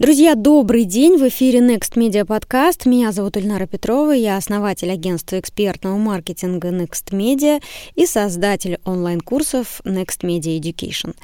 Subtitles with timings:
[0.00, 1.18] Друзья, добрый день!
[1.18, 2.88] В эфире Next Media Podcast.
[2.88, 7.62] Меня зовут Ильнара Петрова, я основатель агентства экспертного маркетинга Next Media
[7.96, 11.14] и создатель онлайн-курсов Next Media Education.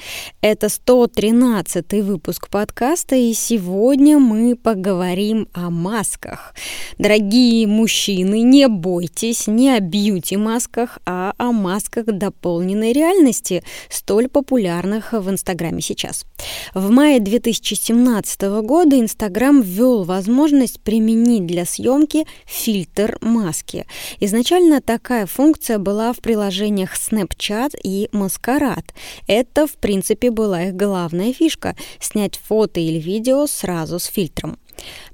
[0.42, 6.54] Это 113 выпуск подкаста, и сегодня мы поговорим о масках.
[6.98, 15.30] Дорогие мужчины, не бойтесь не о бьюти-масках, а о масках дополненной реальности, столь популярных в
[15.30, 16.26] Инстаграме сейчас.
[16.74, 23.86] В мае 2017 года Инстаграм ввел возможность применить для съемки фильтр маски.
[24.20, 28.90] Изначально такая функция была в приложениях Snapchat и Masquerade.
[29.26, 34.58] Это, в принципе, была их главная фишка– снять фото или видео сразу с фильтром.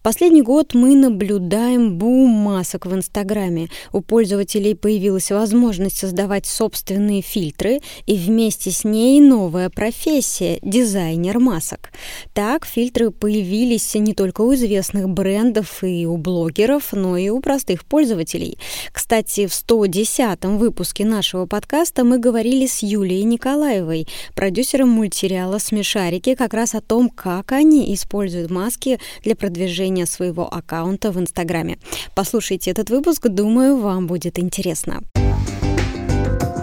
[0.03, 3.69] Последний год мы наблюдаем бум масок в Инстаграме.
[3.93, 11.93] У пользователей появилась возможность создавать собственные фильтры и вместе с ней новая профессия– дизайнер масок.
[12.35, 17.85] Так фильтры появились не только у известных брендов и у блогеров, но и у простых
[17.85, 18.59] пользователей.
[18.91, 26.55] Кстати, в 110-м выпуске нашего подкаста мы говорили с Юлией Николаевой, продюсером мультсериала «Смешарики», как
[26.55, 31.79] раз о том, как они используют маски для продвижения продвижения своего аккаунта в Инстаграме.
[32.15, 35.01] Послушайте этот выпуск, думаю, вам будет интересно.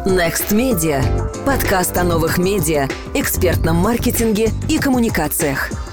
[0.05, 1.01] Next Media.
[1.45, 5.88] Подкаст о новых медиа, экспертном маркетинге и коммуникациях.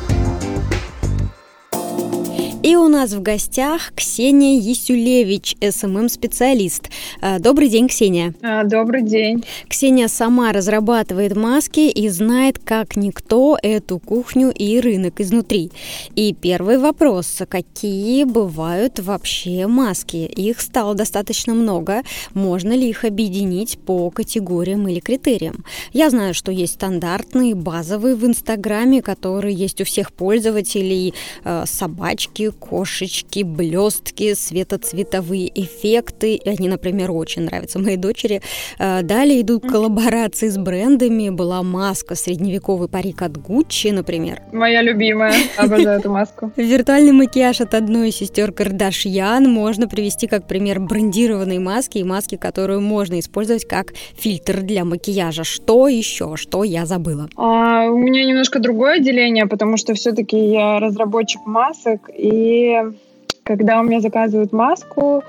[2.66, 6.90] И у нас в гостях Ксения Есюлевич, СММ-специалист.
[7.20, 8.34] А, добрый день, Ксения.
[8.42, 9.44] А, добрый день.
[9.68, 15.70] Ксения сама разрабатывает маски и знает, как никто, эту кухню и рынок изнутри.
[16.16, 17.40] И первый вопрос.
[17.48, 20.16] Какие бывают вообще маски?
[20.16, 22.02] Их стало достаточно много.
[22.34, 25.64] Можно ли их объединить по категориям или критериям?
[25.92, 31.14] Я знаю, что есть стандартные, базовые в Инстаграме, которые есть у всех пользователей.
[31.44, 36.40] А, собачки, кошечки, блестки, светоцветовые эффекты.
[36.44, 38.42] Они, например, очень нравятся моей дочери.
[38.78, 41.30] Э, далее идут коллаборации с брендами.
[41.30, 44.40] Была маска средневековый парик от Гуччи, например.
[44.52, 45.34] Моя любимая.
[45.56, 46.52] Обожаю эту маску.
[46.56, 52.36] Виртуальный макияж от одной из сестер Кардашьян можно привести как пример брендированной маски и маски,
[52.36, 55.44] которую можно использовать как фильтр для макияжа.
[55.44, 56.36] Что еще?
[56.36, 57.28] Что я забыла?
[57.36, 62.96] А, у меня немножко другое деление, потому что все-таки я разработчик масок, и и
[63.42, 65.22] когда у меня заказывают маску,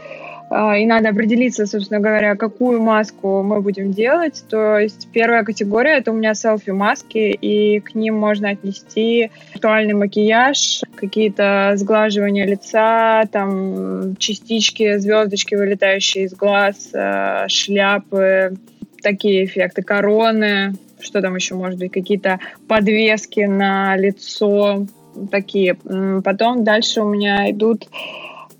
[0.50, 4.44] а, и надо определиться, собственно говоря, какую маску мы будем делать.
[4.50, 10.82] То есть первая категория— это у меня селфи-маски, и к ним можно отнести виртуальный макияж,
[10.96, 18.56] какие-то сглаживания лица, там частички, звездочки, вылетающие из глаз, а, шляпы,
[19.02, 24.86] такие эффекты, короны, что там еще может быть, какие-то подвески на лицо,
[25.32, 25.76] такие.
[26.24, 27.88] Потом дальше у меня идут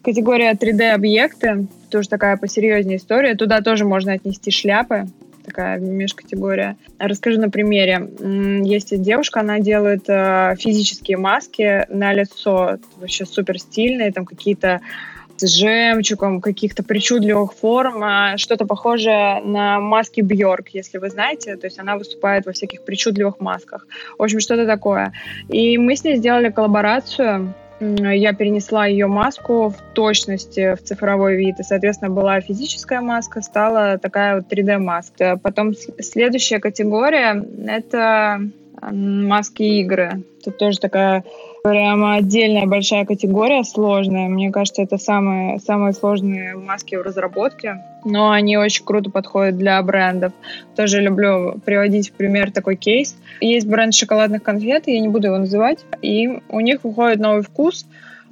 [0.02, 3.36] категория 3D-объекты, тоже такая посерьезнее история.
[3.36, 5.08] Туда тоже можно отнести шляпы,
[5.46, 6.78] такая межкатегория.
[7.00, 8.10] Расскажу на примере.
[8.64, 14.82] Есть девушка, она делает э, физические маски на лицо, вообще супер стильные, там какие-то
[15.38, 21.56] с жемчугом, каких-то причудливых форм, а что-то похожее на маски Бьорк, если вы знаете.
[21.56, 23.88] То есть она выступает во всяких причудливых масках.
[24.18, 25.14] В общем, что-то такое.
[25.50, 27.54] И мы с ней сделали коллаборацию.
[27.80, 34.00] Я перенесла ее маску в точности в цифровой вид, и, соответственно, была физическая маска, стала
[34.00, 35.38] такая вот 3D-маска.
[35.38, 38.42] Потом следующая категория— это
[38.82, 40.24] маски игры.
[40.44, 41.24] Тут тоже такая
[41.68, 44.30] прямо отдельная большая категория, сложная.
[44.30, 49.82] Мне кажется, это самые, самые сложные маски в разработке, но они очень круто подходят для
[49.84, 50.32] брендов.
[50.78, 53.18] Тоже люблю приводить в пример такой кейс.
[53.42, 57.86] Есть бренд шоколадных конфет, я не буду его называть, и у них выходит новый вкус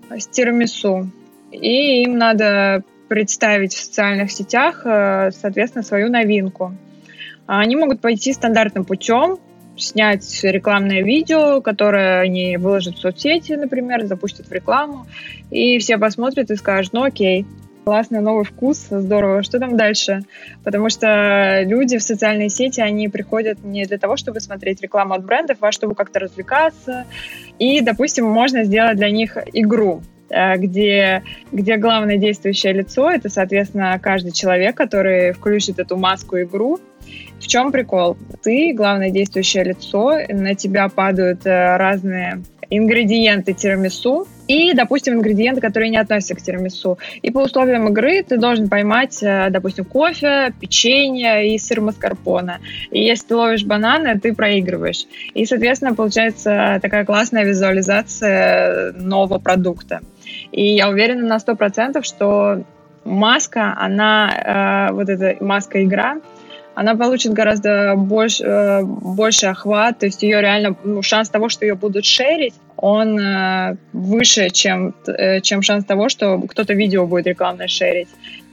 [0.10, 1.10] с тирамису.
[1.52, 6.74] И им надо представить в социальных сетях, э, соответственно, свою новинку.
[7.48, 9.40] Они могут пойти стандартным путем,
[9.78, 15.08] снять рекламное видео, которое они выложат в соцсети, например, запустят в рекламу,
[15.52, 17.46] и все посмотрят и скажут, ну окей,
[17.86, 20.24] классный новый вкус, здорово, что там дальше?
[20.64, 25.24] Потому что люди в социальные сети, они приходят не для того, чтобы смотреть рекламу от
[25.24, 27.06] брендов, а чтобы как-то развлекаться.
[27.60, 33.98] И, допустим, можно сделать для них игру, э, где, где главное действующее лицо— это, соответственно,
[34.02, 36.80] каждый человек, который включит эту маску-игру,
[37.40, 38.18] в чем прикол?
[38.42, 45.90] Ты главное действующее лицо, на тебя падают э, разные ингредиенты тирамису, и, допустим, ингредиенты, которые
[45.90, 46.98] не относятся к тирамису.
[47.22, 52.60] И по условиям игры ты должен поймать, э, допустим, кофе, печенье и сыр маскарпоне.
[52.92, 55.06] И если ты ловишь бананы, ты проигрываешь.
[55.34, 60.02] И, соответственно, получается такая классная визуализация нового продукта.
[60.52, 62.64] И я уверена на 100%, что
[63.04, 66.18] маска, она, э, вот эта маска-игра,
[66.76, 71.66] она получит гораздо больше, э, больше охват, то есть ее реально, ну, шанс того, что
[71.66, 77.28] ее будут шерить, он э, выше, чем, э, чем шанс того, что кто-то видео будет
[77.28, 78.10] рекламное шерить.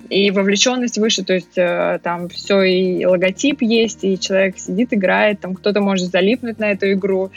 [0.09, 1.55] И вовлеченность выше, то есть
[2.03, 6.93] там все и логотип есть, и человек сидит, играет, там кто-то может залипнуть на эту
[6.93, 7.31] игру.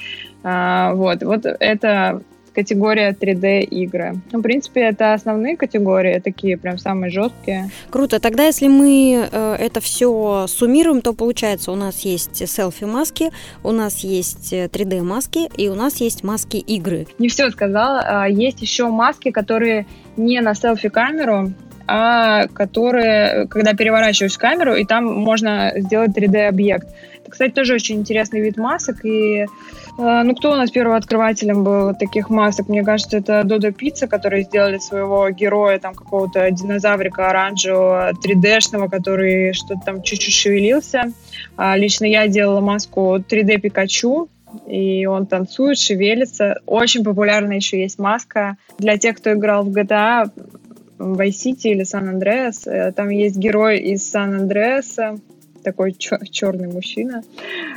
[0.43, 2.21] Э, вот, вот это
[2.55, 4.15] категория 3D игры.
[4.31, 7.69] Ну, в принципе, это основные категории, такие прям самые жесткие.
[7.89, 8.19] Круто.
[8.19, 13.31] Тогда, если мы э, это все суммируем, то получается, у нас есть селфи-маски,
[13.63, 17.07] у нас есть 3D-маски и у нас есть маски игры.
[17.19, 18.03] Не все сказала.
[18.05, 19.85] А, есть еще маски, которые
[20.17, 21.51] не на селфи-камеру,
[21.87, 26.87] а которые, когда переворачиваешь камеру, и там можно сделать 3D-объект.
[27.21, 29.45] Это, кстати, тоже очень интересный вид масок, и
[29.97, 32.67] ну, кто у нас первооткрывателем был таких масок?
[32.67, 39.53] Мне кажется, это Додо Пицца, которые сделали своего героя, там, какого-то динозаврика оранжевого, 3D-шного, который
[39.53, 41.11] что-то там чуть-чуть шевелился.
[41.55, 44.27] А, лично я делала маску 3D Пикачу,
[44.67, 46.59] и он танцует, шевелится.
[46.65, 50.29] Очень популярная еще есть маска для тех, кто играл в GTA,
[50.97, 52.69] Vice City или Andreas.
[52.69, 55.19] Э, там есть герой из Andreas,
[55.65, 57.23] такой черный мужчина.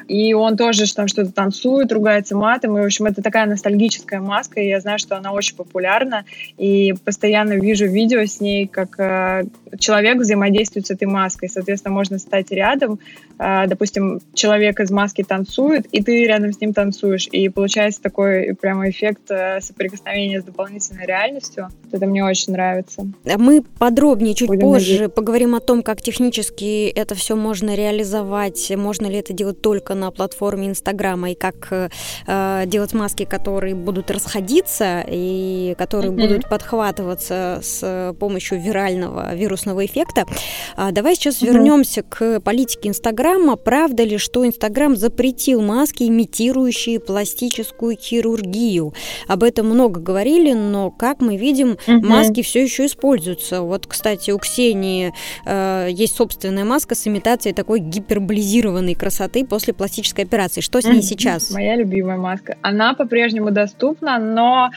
[0.06, 2.76] И он тоже там что-то танцует, ругается матом.
[2.78, 6.24] И, в общем, это такая ностальгическая маска, и я знаю, что она очень популярна.
[6.58, 9.44] И постоянно вижу видео с ней, как э,
[9.78, 11.48] человек взаимодействует с этой маской.
[11.48, 13.00] Соответственно, можно стать рядом.
[13.38, 17.26] Э, допустим, человек из маски танцует, и ты рядом с ним танцуешь.
[17.32, 21.68] И получается такой прямо эффект э, соприкосновения с дополнительной реальностью.
[21.90, 23.06] Это мне очень нравится.
[23.24, 25.14] Мы подробнее чуть Будем позже надеяться.
[25.14, 30.10] поговорим о том, как технически это все можно реализовать, можно ли это делать только на
[30.10, 31.90] платформе Инстаграма, и как
[32.26, 36.28] э, делать маски, которые будут расходиться и которые mm-hmm.
[36.28, 40.26] будут подхватываться с помощью вирального вирусного эффекта.
[40.76, 41.46] А, давай сейчас mm-hmm.
[41.46, 43.56] вернемся к политике Инстаграма.
[43.56, 48.92] Правда ли, что Инстаграм запретил маски, имитирующие пластическую хирургию?
[49.28, 52.00] Об этом много говорили, но, как мы видим, mm-hmm.
[52.02, 53.62] маски все еще используются.
[53.62, 55.12] Вот, кстати, у Ксении
[55.44, 60.62] э, есть собственная маска с имитацией такой такой гиперболизированной красоты после пластической операции.
[60.62, 61.50] Что с ней сейчас?
[61.50, 62.56] Моя любимая маска.
[62.62, 64.70] Она по-прежнему доступна, но,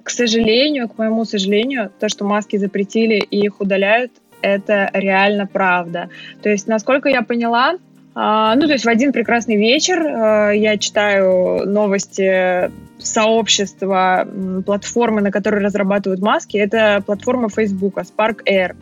[0.00, 4.12] к сожалению, к моему сожалению, то, что маски запретили и их удаляют,
[4.42, 6.08] это реально правда.
[6.40, 7.78] То есть, насколько я поняла,
[8.14, 14.26] а, ну, то есть в один прекрасный вечер а, я читаю новости сообщества,
[14.64, 16.56] платформы, на которой разрабатывают маски.
[16.56, 18.76] Это платформа Facebook, Spark Air.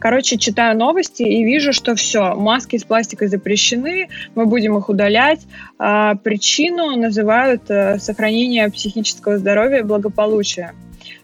[0.00, 5.40] Короче, читаю новости и вижу, что все, маски из пластика запрещены, мы будем их удалять.
[5.78, 10.72] А причину называют э, сохранение психического здоровья и благополучия.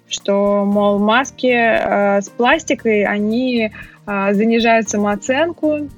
[0.08, 3.73] Что, мол, маски э, с пластикой, они
[4.06, 5.88] э, занижают самооценку,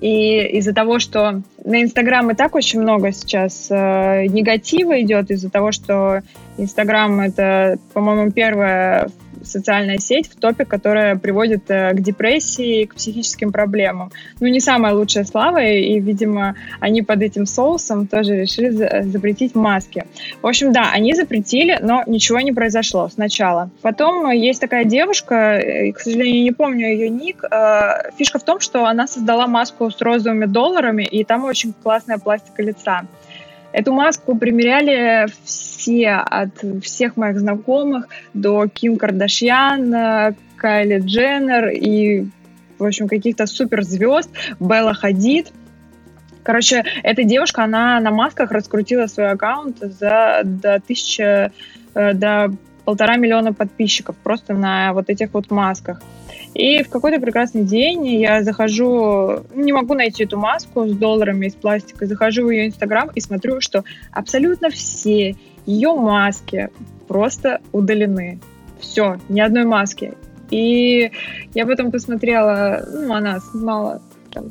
[0.00, 5.50] и из-за того, что на Инстаграм и так очень много сейчас э, негатива идет, из-за
[5.50, 6.22] того, что
[6.56, 9.08] Инстаграм это, по-моему, первая
[9.44, 14.10] социальная сеть в топе, которая приводит э, к депрессии, к психическим проблемам.
[14.40, 19.54] Ну, не самая лучшая слава, и, видимо, они под этим соусом тоже решили за запретить
[19.54, 20.04] маски.
[20.42, 23.70] В общем, да, они запретили, но ничего не произошло сначала.
[23.82, 27.42] Потом есть такая девушка, э, к сожалению, не помню ее ник.
[27.50, 32.18] Э, фишка в том, что она создала маску с розовыми долларами, и там очень классная
[32.18, 33.02] пластика лица.
[33.72, 36.50] Эту маску примеряли все, от
[36.82, 42.26] всех моих знакомых до Ким Кардашьян, Кайли Дженнер и,
[42.78, 45.52] в общем, каких-то суперзвезд, Белла Хадид.
[46.42, 51.50] Короче, эта девушка, она на масках раскрутила свой аккаунт за до тысячи,
[51.94, 52.52] э, до
[52.88, 56.00] полтора миллиона подписчиков просто на вот этих вот масках.
[56.54, 61.54] И в какой-то прекрасный день я захожу, не могу найти эту маску с долларами из
[61.54, 66.70] пластика, захожу в ее инстаграм и смотрю, что абсолютно все ее маски
[67.06, 68.40] просто удалены.
[68.80, 70.14] Все, ни одной маски.
[70.50, 71.10] И
[71.52, 74.00] я потом посмотрела, ну, она снимала,
[74.32, 74.44] там,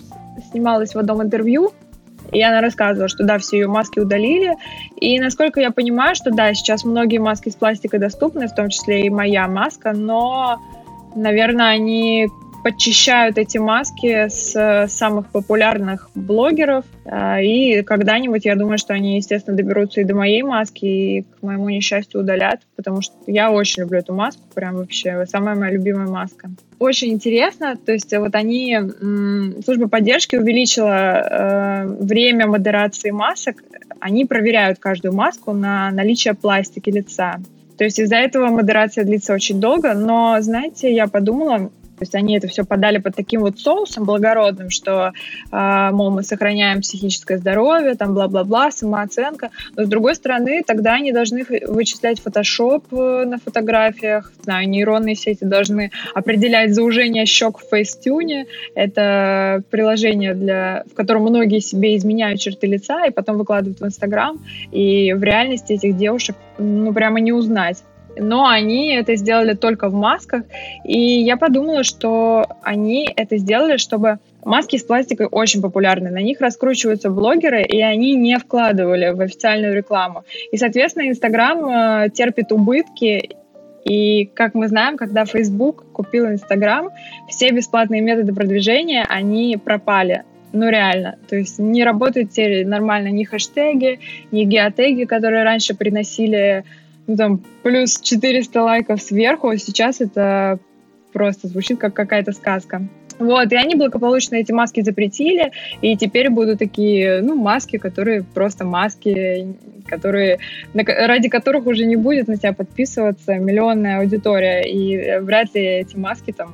[0.51, 1.71] снималась в одном интервью,
[2.31, 4.55] и она рассказывала, что да, все ее маски удалили.
[4.95, 9.05] И насколько я понимаю, что да, сейчас многие маски с пластика доступны, в том числе
[9.05, 10.61] и моя маска, но
[11.15, 12.27] наверное, они
[12.67, 16.83] подчищают эти маски с самых популярных блогеров.
[17.05, 21.43] А, и когда-нибудь, я думаю, что они, естественно, доберутся и до моей маски, и к
[21.43, 26.07] моему несчастью удалят, потому что я очень люблю эту маску, прям вообще самая моя любимая
[26.07, 26.49] маска.
[26.77, 28.77] Очень интересно, то есть вот они,
[29.63, 33.63] служба поддержки увеличила э, время модерации масок,
[34.01, 37.39] они проверяют каждую маску на наличие пластики лица.
[37.77, 42.37] То есть из-за этого модерация длится очень долго, но, знаете, я подумала, то есть они
[42.37, 45.13] это все подали под таким вот соусом благородным, что,
[45.51, 49.49] э, мол, мы сохраняем психическое здоровье, там бла-бла-бла, самооценка.
[49.75, 55.43] Но с другой стороны, тогда они должны вычислять фотошоп э, на фотографиях, знаю, нейронные сети
[55.43, 58.45] должны определять заужение щек в фейстюне.
[58.75, 64.39] Это приложение, для, в котором многие себе изменяют черты лица и потом выкладывают в Инстаграм.
[64.71, 67.83] И в реальности этих девушек, ну, прямо не узнать
[68.19, 70.43] но они это сделали только в масках,
[70.83, 76.39] и я подумала, что они это сделали, чтобы маски с пластикой очень популярны, на них
[76.41, 80.23] раскручиваются блогеры, и они не вкладывали в официальную рекламу.
[80.51, 83.35] И, соответственно, Инстаграм э, терпит убытки,
[83.83, 86.89] и, как мы знаем, когда Facebook купил Инстаграм,
[87.29, 90.23] все бесплатные методы продвижения, они пропали.
[90.51, 91.17] Ну, реально.
[91.29, 93.99] То есть не работают теперь нормально ни хэштеги,
[94.31, 96.63] ни геотеги, которые раньше приносили
[97.07, 100.59] ну, там, плюс 400 лайков сверху, сейчас это
[101.13, 102.87] просто звучит как какая-то сказка.
[103.17, 108.63] Вот, и они благополучно эти маски запретили, и теперь будут такие, ну, маски, которые просто
[108.63, 109.55] маски,
[109.87, 110.37] которые,
[110.73, 116.31] ради которых уже не будет на тебя подписываться миллионная аудитория, и вряд ли эти маски
[116.31, 116.53] там,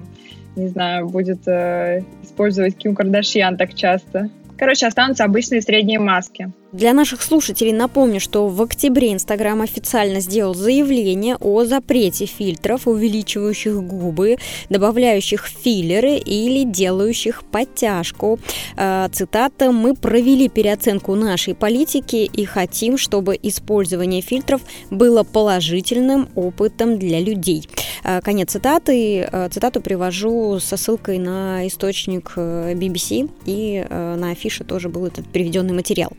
[0.55, 4.29] не знаю, будет э, использовать Ким Кардашьян так часто.
[4.57, 6.53] Короче, останутся обычные средние маски.
[6.73, 13.79] Для наших слушателей напомню, что в октябре Инстаграм официально сделал заявление о запрете фильтров, увеличивающих
[13.83, 14.37] губы,
[14.71, 18.39] добавляющих филлеры или делающих подтяжку.
[18.75, 26.97] Э, цитата «Мы провели переоценку нашей политики и хотим, чтобы использование фильтров было положительным опытом
[26.97, 27.69] для людей».
[28.03, 29.29] Э, конец цитаты.
[29.31, 35.75] Э, цитату привожу со ссылкой на источник BBC и на афише тоже был этот приведенный
[35.75, 36.11] материал.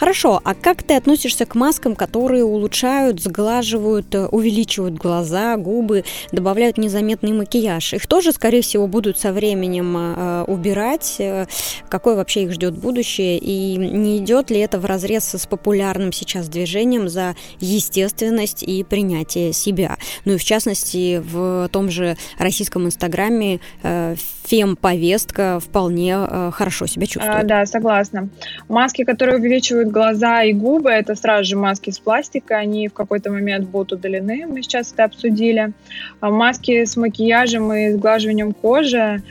[0.00, 6.78] Хорошо, а как ты относишься к маскам, которые улучшают, сглаживают, э, увеличивают глаза, губы, добавляют
[6.78, 7.92] незаметный макияж?
[7.92, 11.16] Их тоже, скорее всего, будут со временем э, убирать.
[11.18, 11.44] Э,
[11.90, 13.36] какое вообще их ждет будущее?
[13.36, 19.52] И не идет ли это в разрез с популярным сейчас движением за естественность и принятие
[19.52, 19.98] себя?
[20.24, 24.14] Ну и в частности, в том же российском инстаграме э,
[24.44, 27.44] фем-повестка вполне э, хорошо себя чувствует.
[27.44, 28.30] А, да, согласна.
[28.68, 33.30] Маски, которые увеличивают глаза и губы, это сразу же маски с пластика, они в какой-то
[33.30, 35.72] момент будут удалены, мы сейчас это обсудили.
[36.20, 39.22] А маски с макияжем и сглаживанием кожи,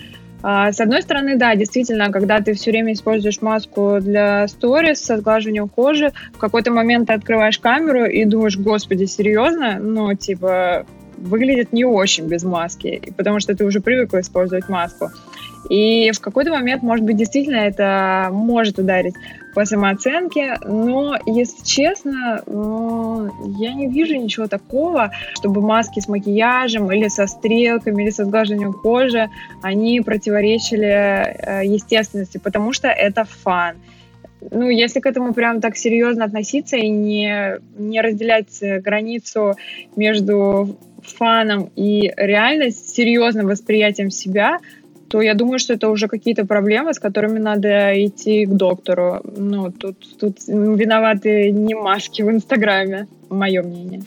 [0.42, 5.18] а, с одной стороны, да, действительно, когда ты все время используешь маску для сторис со
[5.18, 9.80] сглаживанием кожи, в какой-то момент ты открываешь камеру и думаешь, господи, серьезно?
[9.80, 10.86] Ну, типа,
[11.18, 15.10] выглядит не очень без маски, потому что ты уже привыкла использовать маску.
[15.70, 19.16] И в какой-то момент, может быть, действительно это может ударить
[19.54, 22.44] по самооценке, но, если честно,
[23.58, 28.74] я не вижу ничего такого, чтобы маски с макияжем или со стрелками, или со сглаживанием
[28.74, 29.30] кожи,
[29.62, 33.78] они противоречили э, естественности, потому что это фан.
[34.52, 39.56] Ну, если к этому прям так серьезно относиться и не, не разделять границу
[39.96, 44.60] между фаном и реально серьезным восприятием себя,
[45.10, 49.22] то я думаю, что это уже какие-то проблемы, с которыми надо идти к доктору.
[49.38, 54.02] Ну, тут, тут виноваты не маски в Инстаграме, мое мнение.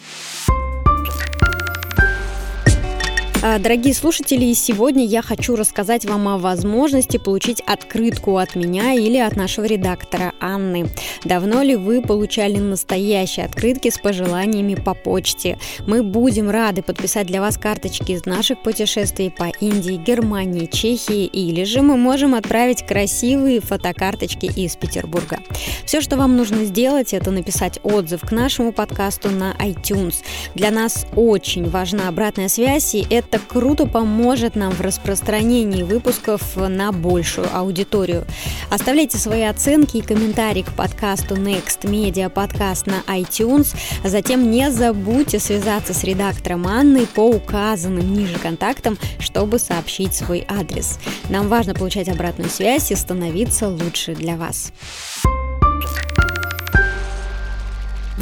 [3.44, 9.18] А, дорогие слушатели, сегодня я хочу рассказать вам о возможности получить открытку от меня или
[9.18, 10.88] от нашего редактора Анны.
[11.24, 15.58] Давно ли вы получали настоящие открытки с пожеланиями по почте?
[15.88, 21.64] Мы будем рады подписать для вас карточки из наших путешествий по Индии, Германии, Чехии или
[21.64, 25.40] же мы можем отправить красивые фотокарточки из Петербурга.
[25.84, 30.22] Все, что вам нужно сделать, это написать отзыв к нашему подкасту на iTunes.
[30.54, 36.54] Для нас очень важна обратная связь, и это это круто поможет нам в распространении выпусков
[36.56, 38.26] на большую аудиторию.
[38.68, 43.74] Оставляйте свои оценки и комментарии к подкасту Next Media Podcast на iTunes.
[44.04, 50.98] Затем не забудьте связаться с редактором Анной по указанным ниже контактам, чтобы сообщить свой адрес.
[51.30, 54.72] Нам важно получать обратную связь и становиться лучше для вас.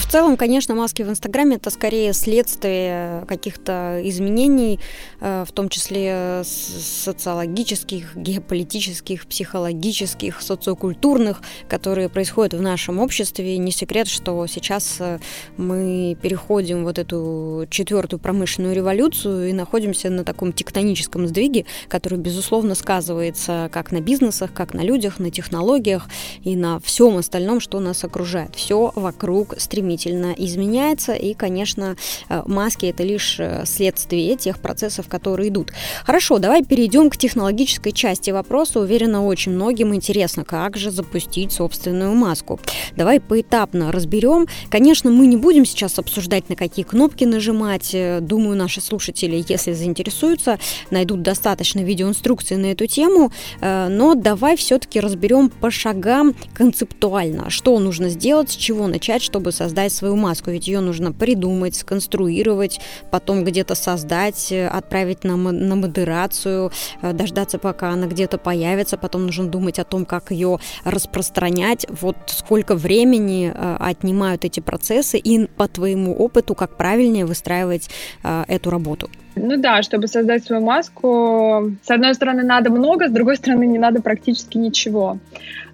[0.00, 4.80] В целом, конечно, маски в Инстаграме это скорее следствие каких-то изменений,
[5.20, 13.58] э, в том числе социологических, геополитических, психологических, социокультурных, которые происходят в нашем обществе.
[13.58, 15.18] Не секрет, что сейчас э,
[15.58, 22.74] мы переходим вот эту четвертую промышленную революцию и находимся на таком тектоническом сдвиге, который, безусловно,
[22.74, 26.08] сказывается как на бизнесах, как на людях, на технологиях
[26.42, 28.56] и на всем остальном, что нас окружает.
[28.56, 29.54] Все вокруг
[29.90, 31.96] стремительно изменяется, и, конечно,
[32.28, 35.72] э, маски это лишь э, следствие тех процессов, которые идут.
[36.04, 38.80] Хорошо, давай перейдем к технологической части вопроса.
[38.80, 42.60] Уверена, очень многим интересно, как же запустить собственную маску.
[42.96, 44.46] Давай поэтапно разберем.
[44.68, 47.90] Конечно, мы не будем сейчас обсуждать, на какие кнопки нажимать.
[47.92, 50.58] Э, думаю, наши слушатели, если заинтересуются,
[50.90, 53.32] найдут достаточно видеоинструкции на эту тему.
[53.60, 59.69] Но давай все-таки разберем по шагам концептуально, что нужно сделать, с чего начать, чтобы создать
[59.92, 60.50] свою маску.
[60.50, 66.70] Ведь ее нужно придумать, сконструировать, потом где-то создать, э, отправить на, на модерацию,
[67.02, 71.86] э, дождаться, пока она где-то появится, потом нужно думать о том, как ее распространять.
[71.88, 77.90] Вот сколько времени э, отнимают эти процессы и по твоему опыту, как правильнее выстраивать
[78.22, 79.10] эту работу.
[79.36, 83.78] Ну да, чтобы создать свою маску, с одной стороны надо много, с другой стороны не
[83.78, 85.18] надо практически ничего.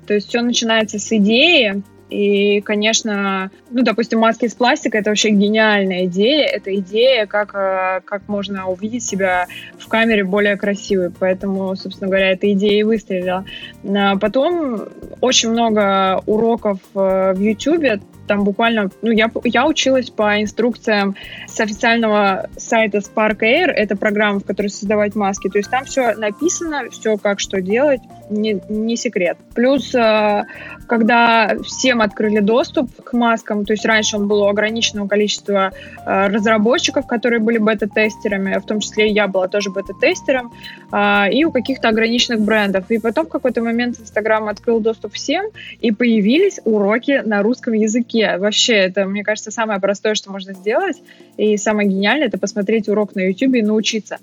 [0.06, 5.30] То есть все начинается с идеи, и, конечно, ну, допустим, маски из пластика— это вообще
[5.30, 6.46] гениальная идея.
[6.46, 9.46] Это идея, как, э, как можно увидеть себя
[9.78, 11.10] в камере более красивой.
[11.10, 13.44] Поэтому, собственно говоря, эта идея и выстрелила.
[13.84, 14.88] А потом
[15.20, 21.58] очень много уроков э, в YouTube там буквально, ну, я, я училась по инструкциям с
[21.60, 26.90] официального сайта Spark Air, это программа, в которой создавать маски, то есть там все написано,
[26.90, 29.38] все как что делать, не, не секрет.
[29.54, 30.44] Плюс, э,
[30.86, 35.72] когда всем открыли доступ к маскам, то есть раньше он был у ограниченного количества
[36.04, 40.52] э, разработчиков, которые были бета-тестерами, в том числе я была тоже бета-тестером,
[40.92, 42.90] э, и у каких-то ограниченных брендов.
[42.90, 45.46] И потом в какой-то момент Инстаграм открыл доступ всем,
[45.80, 48.36] и появились уроки на русском языке.
[48.38, 50.96] Вообще, это, мне кажется, самое простое, что можно сделать,
[51.36, 54.18] и самое гениальное— это посмотреть урок на YouTube и научиться.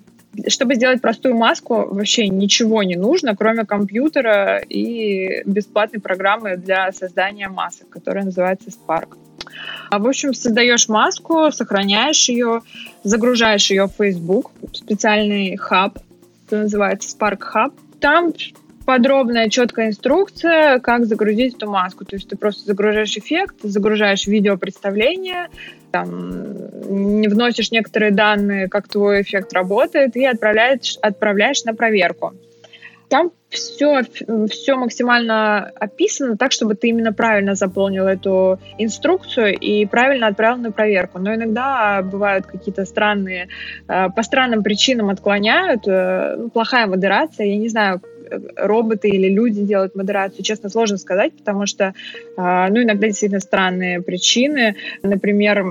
[0.48, 7.50] Чтобы сделать простую маску, вообще ничего не нужно, кроме компьютера и бесплатной программы для создания
[7.50, 9.18] масок, которая называется Spark.
[9.92, 12.62] А, в общем, создаешь маску, сохраняешь ее,
[13.04, 16.00] загружаешь ее в Facebook, специальный хаб,
[16.50, 17.74] называется Spark Hub.
[18.00, 18.34] Там
[18.86, 22.06] подробная, четкая инструкция, как загрузить эту маску.
[22.06, 25.50] То есть ты просто загружаешь эффект, загружаешь видео представление,
[25.91, 32.34] там, вносишь некоторые данные, как твой эффект работает, и отправляешь, отправляешь на проверку.
[33.10, 34.02] Там все,
[34.50, 40.72] все максимально описано так, чтобы ты именно правильно заполнил эту инструкцию и правильно отправил на
[40.72, 41.19] проверку.
[41.19, 43.50] Но иногда бывают какие-то странные,
[43.88, 45.88] э, по странным причинам отклоняют.
[45.88, 48.02] Э, ну, плохая модерация, я не знаю,
[48.56, 51.93] роботы или люди делают модерацию, честно, сложно сказать, потому что,
[52.38, 54.76] а, ну, иногда действительно странные причины.
[55.02, 55.65] Например,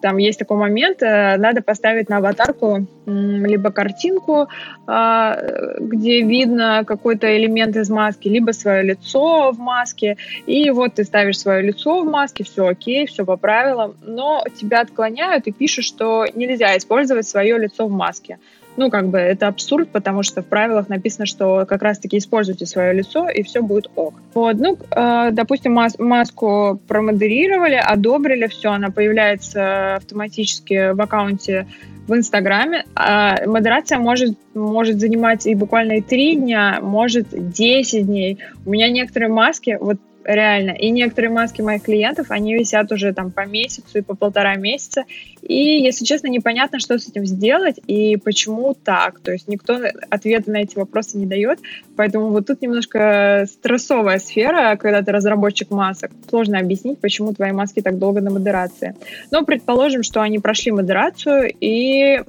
[0.00, 4.48] там есть такой момент, э, надо поставить на аватарку либо картинку,
[4.86, 5.36] а,
[5.80, 11.40] где видно какой-то элемент из маски, либо свое лицо в маске, и вот ты ставишь
[11.40, 16.26] свое лицо в маске, все окей, все по правилам, но тебя отклоняют и пишут, что
[16.34, 18.38] нельзя использовать свое лицо в маске
[18.76, 22.92] ну, как бы это абсурд, потому что в правилах написано, что как раз-таки используйте свое
[22.92, 24.14] лицо, и все будет ок.
[24.34, 31.66] Вот, ну, э, допустим, мас- маску промодерировали, одобрили, все, она появляется автоматически в аккаунте
[32.06, 32.84] в Инстаграме.
[32.94, 38.38] А модерация может, может занимать и буквально и три дня, может 10 дней.
[38.66, 40.70] У меня некоторые маски, вот реально.
[40.70, 45.04] И некоторые маски моих клиентов, они висят уже там по месяцу и по полтора месяца.
[45.42, 49.20] И, если честно, непонятно, что с этим сделать и почему так.
[49.20, 49.78] То есть никто
[50.10, 51.58] ответа на эти вопросы не дает.
[51.96, 56.10] Поэтому вот тут немножко стрессовая сфера, когда ты разработчик масок.
[56.28, 58.94] Сложно объяснить, почему твои маски так долго на модерации.
[59.30, 62.22] Но предположим, что они прошли модерацию и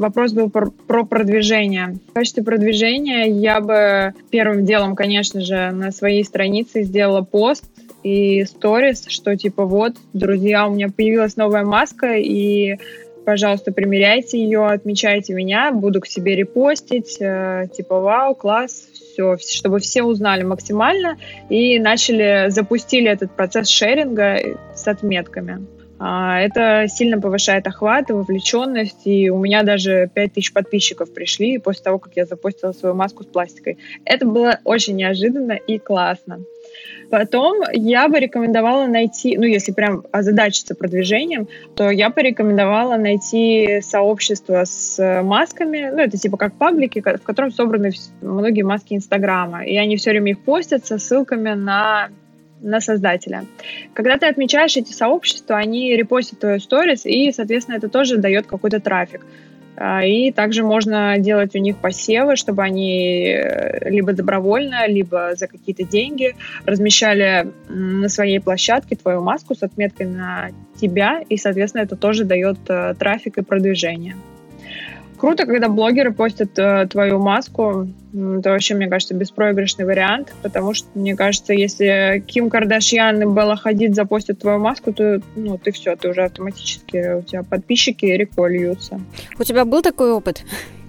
[0.00, 1.98] Вопрос был про, про продвижение.
[2.08, 7.64] В качестве продвижения я бы первым делом, конечно же, на своей странице сделала пост
[8.02, 12.78] и сторис, что типа вот, друзья, у меня появилась новая маска, и
[13.26, 19.80] пожалуйста, примеряйте ее, отмечайте меня, буду к себе репостить, э, типа вау, класс, все, чтобы
[19.80, 21.18] все узнали максимально
[21.50, 24.38] и начали, запустили этот процесс шеринга
[24.74, 25.58] с отметками.
[26.02, 31.84] А, это сильно повышает охват и вовлеченность, и у меня даже 5000 подписчиков пришли после
[31.84, 33.76] того, как я запустила свою маску с пластикой.
[34.06, 36.40] Это было очень неожиданно и классно.
[37.10, 43.80] Потом я бы рекомендовала найти, ну, если прям озадачиться продвижением, то я бы рекомендовала найти
[43.82, 47.90] сообщество с масками, ну, это типа как паблики, в котором собраны
[48.22, 52.08] многие маски Инстаграма, и они все время их постят со ссылками на
[52.62, 53.44] на создателя.
[53.94, 58.80] Когда ты отмечаешь эти сообщества, они репостят твою сторис, и, соответственно, это тоже дает какой-то
[58.80, 59.24] трафик.
[59.76, 65.46] А, и также можно делать у них посевы, чтобы они э, либо добровольно, либо за
[65.46, 66.34] какие-то деньги
[66.66, 72.58] размещали на своей площадке твою маску с отметкой на тебя, и, соответственно, это тоже дает
[72.68, 74.16] э, трафик и продвижение.
[75.16, 77.88] Круто, когда блогеры постят э, твою маску.
[78.12, 83.56] Это вообще, мне кажется, беспроигрышный вариант, потому что, мне кажется, если Ким Кардашьян и Белла
[83.56, 88.46] Хадид запостят твою маску, то ну, ты все, ты уже автоматически, у тебя подписчики реко
[88.46, 89.00] льются.
[89.38, 90.42] У тебя был такой опыт?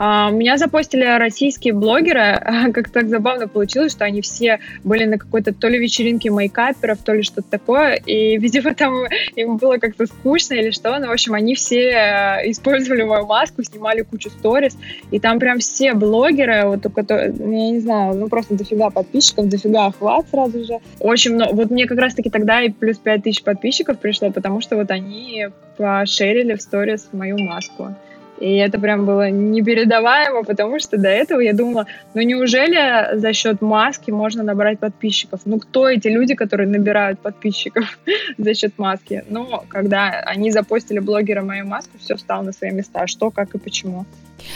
[0.03, 2.41] А, меня запостили российские блогеры.
[2.73, 7.13] Как так забавно получилось, что они все были на какой-то то ли вечеринке мейкаперов, то
[7.13, 7.97] ли что-то такое.
[7.97, 10.97] И, видимо, там им было как-то скучно или что.
[10.97, 14.75] Но, в общем, они все э, использовали мою маску, снимали кучу сторис.
[15.11, 19.49] И там прям все блогеры, вот у которых, я не знаю, ну просто дофига подписчиков,
[19.49, 20.79] дофига охват сразу же.
[20.99, 21.53] Очень много.
[21.53, 26.55] Вот мне как раз-таки тогда и плюс 5000 подписчиков пришло, потому что вот они пошерили
[26.55, 27.95] в сторис мою маску.
[28.41, 33.61] И это прям было непередаваемо, потому что до этого я думала, ну неужели за счет
[33.61, 35.41] маски можно набрать подписчиков?
[35.45, 37.99] Ну кто эти люди, которые набирают подписчиков
[38.39, 39.23] за счет маски?
[39.29, 43.05] Но когда они запостили блогера мою маску, все стало на свои места.
[43.05, 44.05] Что, как и почему.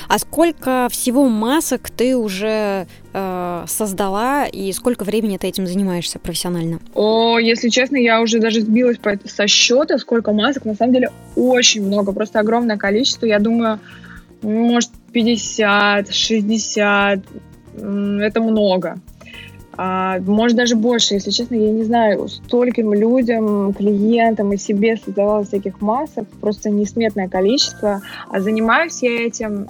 [0.08, 6.80] А сколько всего масок ты уже э, создала и сколько времени ты этим занимаешься профессионально?
[6.94, 10.66] О, если честно, я уже даже сбилась со счета, сколько масок.
[10.66, 13.26] На самом деле очень много, просто огромное количество.
[13.26, 13.80] Я думаю,
[14.42, 17.20] может 50, 60,
[17.78, 18.98] это много.
[19.78, 25.44] А, может, даже больше, если честно, я не знаю, стольким людям, клиентам и себе создавала
[25.44, 28.02] всяких масок, просто несметное количество.
[28.30, 29.68] А занимаюсь я этим,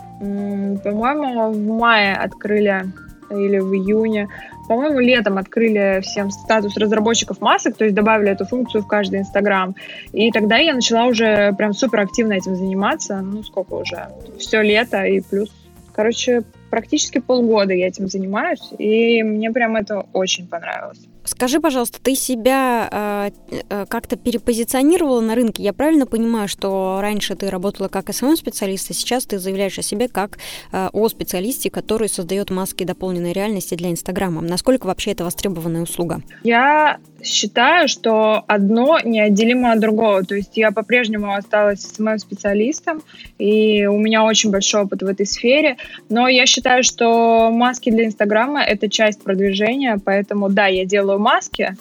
[0.84, 2.86] по-моему, в мае открыли
[3.32, 4.30] или в июне.
[4.68, 9.76] По-моему, летом открыли всем статус разработчиков масок, то есть добавили эту функцию в каждый Инстаграм.
[10.12, 13.22] И тогда я начала уже прям супер активно этим заниматься.
[13.22, 14.08] Ну, сколько уже?
[14.40, 15.50] Все лето и плюс.
[15.94, 21.08] Короче, практически полгода я этим занимаюсь, и мне прям это очень понравилось.
[21.26, 23.32] Скажи, пожалуйста, ты себя э,
[23.70, 25.64] э, как-то перепозиционировала на рынке?
[25.64, 30.08] Я правильно понимаю, что раньше ты работала как СММ-специалист, а сейчас ты заявляешь о себе
[30.08, 30.38] как
[30.72, 34.42] э, о специалисте, который создает маски дополненной реальности для Инстаграма.
[34.42, 36.22] Насколько вообще это востребованная услуга?
[36.44, 40.24] Я считаю, что одно неотделимо от другого.
[40.24, 43.02] То есть я по-прежнему осталась СММ-специалистом,
[43.38, 45.78] и у меня очень большой опыт в этой сфере,
[46.10, 51.76] но я считаю, что маски для Инстаграма— это часть продвижения, поэтому да, я делаю маски,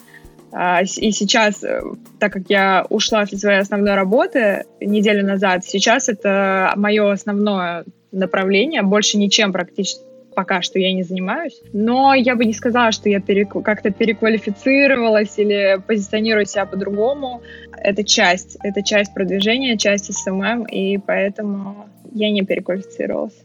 [0.51, 1.81] а, и сейчас, э,
[2.19, 8.81] так как я ушла со своей основной работы неделю назад, сейчас это мое основное направление,
[8.81, 11.61] больше ничем практически пока что я не занимаюсь.
[11.73, 13.53] Но я бы не сказала, что я перек...
[13.63, 17.41] как-то переквалифицировалась или позиционирую себя по-другому.
[17.77, 23.44] Это часть, это часть продвижения, часть СММ, и поэтому я не переквалифицировалась.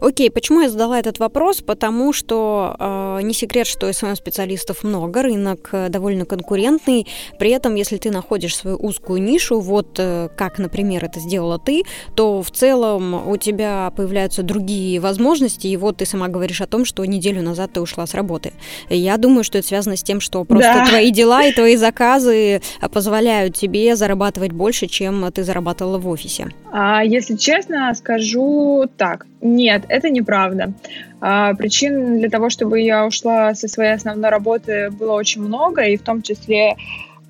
[0.00, 1.60] Окей, почему я задала этот вопрос?
[1.60, 7.06] Потому что э, не секрет, что СММ-специалистов много, рынок э, довольно конкурентный.
[7.38, 11.82] При этом, если ты находишь свою узкую нишу, вот э, как, например, это сделала ты,
[12.14, 16.84] то в целом у тебя появляются другие возможности, и вот ты сама говоришь о том,
[16.84, 18.52] что неделю назад ты ушла с работы.
[18.88, 20.86] Я думаю, что это связано с тем, что просто да.
[20.86, 26.48] твои дела и твои заказы э, позволяют тебе зарабатывать больше, чем ты зарабатывала в офисе.
[26.72, 29.26] А, если честно, скажу так.
[29.42, 30.72] Нет, это неправда.
[31.20, 35.96] А, причин для того, чтобы я ушла со своей основной работы, было очень много, и
[35.96, 36.76] в том числе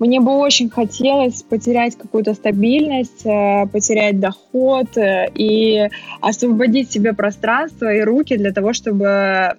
[0.01, 5.89] мне бы очень хотелось потерять какую-то стабильность, э, потерять доход э, и
[6.21, 9.57] освободить себе пространство и руки для того, чтобы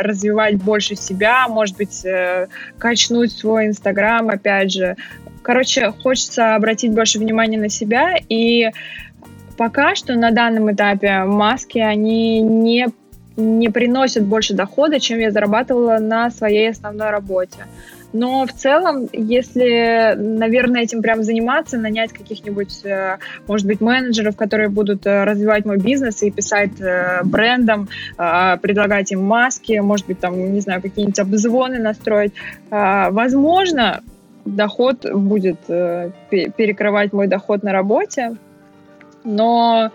[0.00, 4.96] развивать больше себя, может быть, э, качнуть свой Инстаграм, опять же.
[5.42, 8.70] Короче, хочется обратить больше внимания на себя и
[9.56, 12.88] Пока что на данном этапе маски, они не,
[13.36, 17.66] не приносят больше дохода, чем я зарабатывала на своей основной работе.
[18.12, 24.68] Но в целом, если, наверное, этим прям заниматься, нанять каких-нибудь, э, может быть, менеджеров, которые
[24.68, 30.52] будут э, развивать мой бизнес и писать э, брендам, предлагать им маски, может быть, там,
[30.52, 32.32] не знаю, какие-нибудь обзвоны настроить,
[32.70, 34.02] возможно,
[34.44, 38.36] доход будет перекрывать мой доход на работе,
[39.24, 39.90] но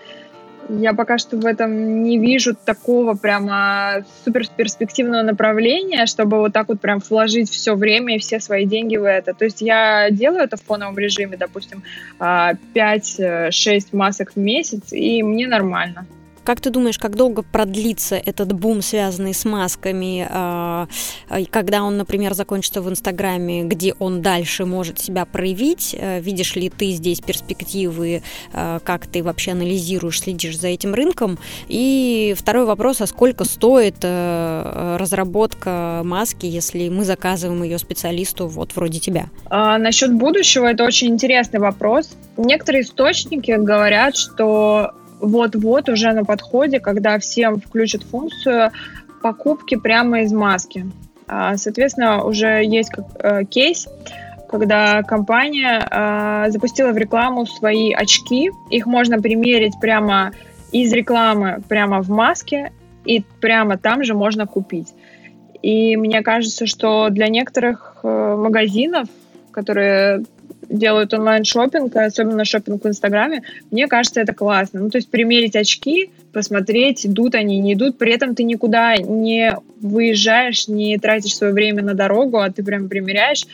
[0.70, 6.68] Я пока что в этом не вижу такого прямо супер перспективного направления, чтобы вот так
[6.68, 9.34] вот прям вложить все время и все свои деньги в это.
[9.34, 11.84] То есть я делаю это в фоновом режиме, допустим,
[12.20, 16.06] 5-6 масок в месяц, и мне нормально.
[16.48, 20.88] Как ты думаешь, как долго продлится этот бум, связанный с масками, а,
[21.52, 25.94] когда он, например, закончится в Инстаграме, где он дальше может себя проявить?
[26.00, 31.38] Э, видишь ли ты здесь перспективы, как ты вообще анализируешь, следишь за этим рынком?
[31.68, 39.00] И второй вопрос, а сколько стоит разработка маски, если мы заказываем ее специалисту вот вроде
[39.00, 39.26] тебя?
[39.50, 42.10] А, насчет будущего это очень интересный вопрос.
[42.38, 48.72] Некоторые источники говорят, что вот-вот уже на подходе, когда всем включат функцию
[49.22, 50.86] покупки прямо из маски.
[51.28, 53.88] А, соответственно, уже есть как, э, кейс,
[54.50, 58.52] когда компания э, запустила в рекламу свои очки.
[58.70, 60.32] Их можно примерить прямо
[60.72, 62.72] из рекламы, прямо в маске,
[63.06, 64.94] и прямо там же можно купить.
[65.62, 69.10] И мне кажется, что для некоторых э, магазинов,
[69.52, 70.24] которые
[70.70, 74.82] делают онлайн шопинг, особенно шопинг в Инстаграме, мне кажется, это классно.
[74.82, 79.56] Ну, то есть примерить очки, посмотреть, идут они, не идут, при этом ты никуда не
[79.82, 83.46] выезжаешь, не тратишь свое время на дорогу, а ты прям примеряешь,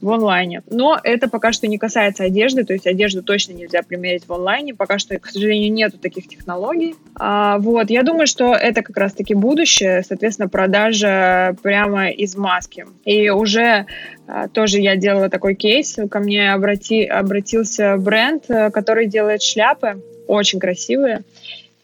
[0.00, 0.62] в онлайне.
[0.70, 4.74] Но это пока что не касается одежды, то есть одежду точно нельзя примерить в онлайне,
[4.74, 6.94] пока что, к сожалению, нету таких технологий.
[7.18, 12.86] А, вот, я думаю, что это как раз-таки будущее, соответственно, продажа прямо из маски.
[13.04, 13.86] И уже
[14.26, 20.02] а, тоже я делала такой кейс, ко мне обрати, обратился бренд, э, который делает шляпы,
[20.26, 21.22] очень красивые.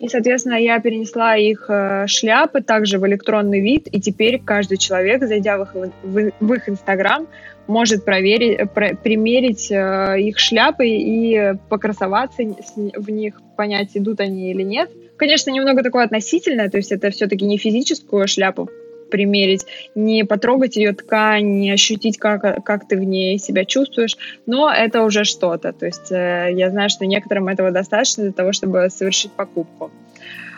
[0.02, 5.22] И, соответственно, я перенесла их э, шляпы также в электронный вид, и теперь каждый человек,
[5.22, 7.28] зайдя в их, в, в их Инстаграм,
[7.66, 14.50] может проверить, э, про, примерить э, их шляпы и покрасоваться в них, понять, идут они
[14.50, 14.90] или нет.
[15.16, 18.68] Конечно, немного такое относительное, то есть это все-таки не физическую шляпу
[19.10, 24.72] примерить, не потрогать ее ткань, не ощутить, как, как ты в ней себя чувствуешь, но
[24.72, 25.72] это уже что-то.
[25.72, 29.90] То есть э, я знаю, что некоторым этого достаточно для того, чтобы совершить покупку.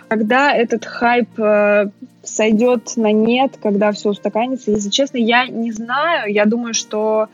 [0.09, 1.87] Когда этот хайп э,
[2.23, 6.33] сойдет на нет, когда все устаканится, если честно, я не знаю.
[6.33, 7.29] Я думаю, что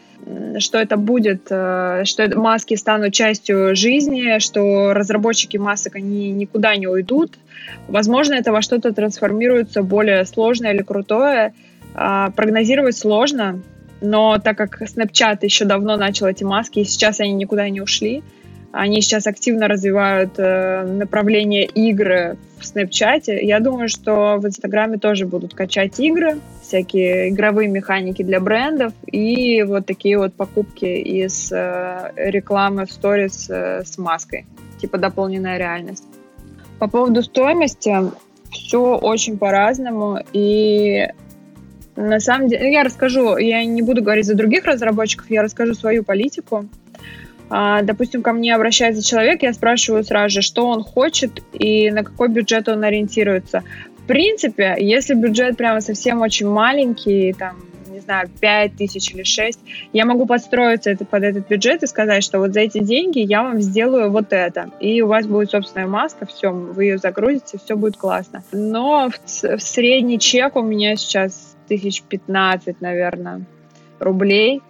[0.59, 6.87] что это будет, э, что маски станут частью жизни, что разработчики масок, они никуда не
[6.87, 7.39] уйдут.
[7.89, 11.55] Возможно, это во что-то трансформируется более сложное или крутое.
[11.95, 13.63] А, прогнозировать сложно,
[14.01, 18.23] но так как Snapchat еще давно начал эти маски, и сейчас они никуда не ушли,
[18.73, 23.23] они сейчас активно развивают э, направление игры в Snapchat.
[23.27, 29.63] Я думаю, что в Инстаграме тоже будут качать игры, всякие игровые механики для брендов и
[29.65, 34.47] вот такие вот покупки из э, рекламы в сторис э, с маской,
[34.81, 36.05] типа дополненная реальность.
[36.79, 37.95] По поводу стоимости
[38.51, 41.09] все очень по-разному и
[41.97, 46.03] на самом деле, я расскажу, я не буду говорить за других разработчиков, я расскажу свою
[46.03, 46.67] политику.
[47.51, 52.05] А, допустим, ко мне обращается человек, я спрашиваю сразу же, что он хочет и на
[52.05, 53.65] какой бюджет он ориентируется.
[53.99, 57.57] В принципе, если бюджет прямо совсем очень маленький, там,
[57.89, 59.59] не знаю, 5 тысяч или 6,
[59.93, 63.43] я могу подстроиться это, под этот бюджет и сказать, что вот за эти деньги я
[63.43, 64.71] вам сделаю вот это.
[64.79, 68.45] И у вас будет собственная маска, все, вы ее загрузите, все будет классно.
[68.53, 73.43] Но в, в средний чек у меня сейчас тысяч 15, наверное,
[73.99, 74.63] рублей.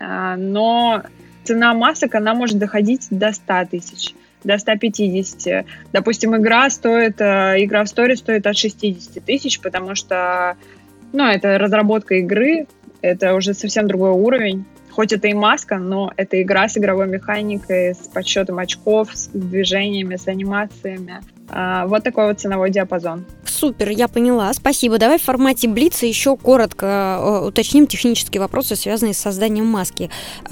[0.00, 1.02] А, но
[1.44, 5.64] цена масок, она может доходить до 100 тысяч до 150.
[5.92, 10.56] Допустим, игра стоит, э, игра в сторе стоит от 60 тысяч, потому что,
[11.12, 12.66] ну, это разработка игры,
[13.00, 14.64] это уже совсем другой уровень.
[14.94, 20.14] Хоть это и маска, но это игра с игровой механикой, с подсчетом очков, с движениями,
[20.14, 21.20] с анимациями.
[21.48, 23.24] А, вот такой вот ценовой диапазон.
[23.44, 24.52] Супер, я поняла.
[24.52, 24.98] Спасибо.
[24.98, 30.10] Давай в формате Блица еще коротко э, уточним технические вопросы, связанные с созданием маски.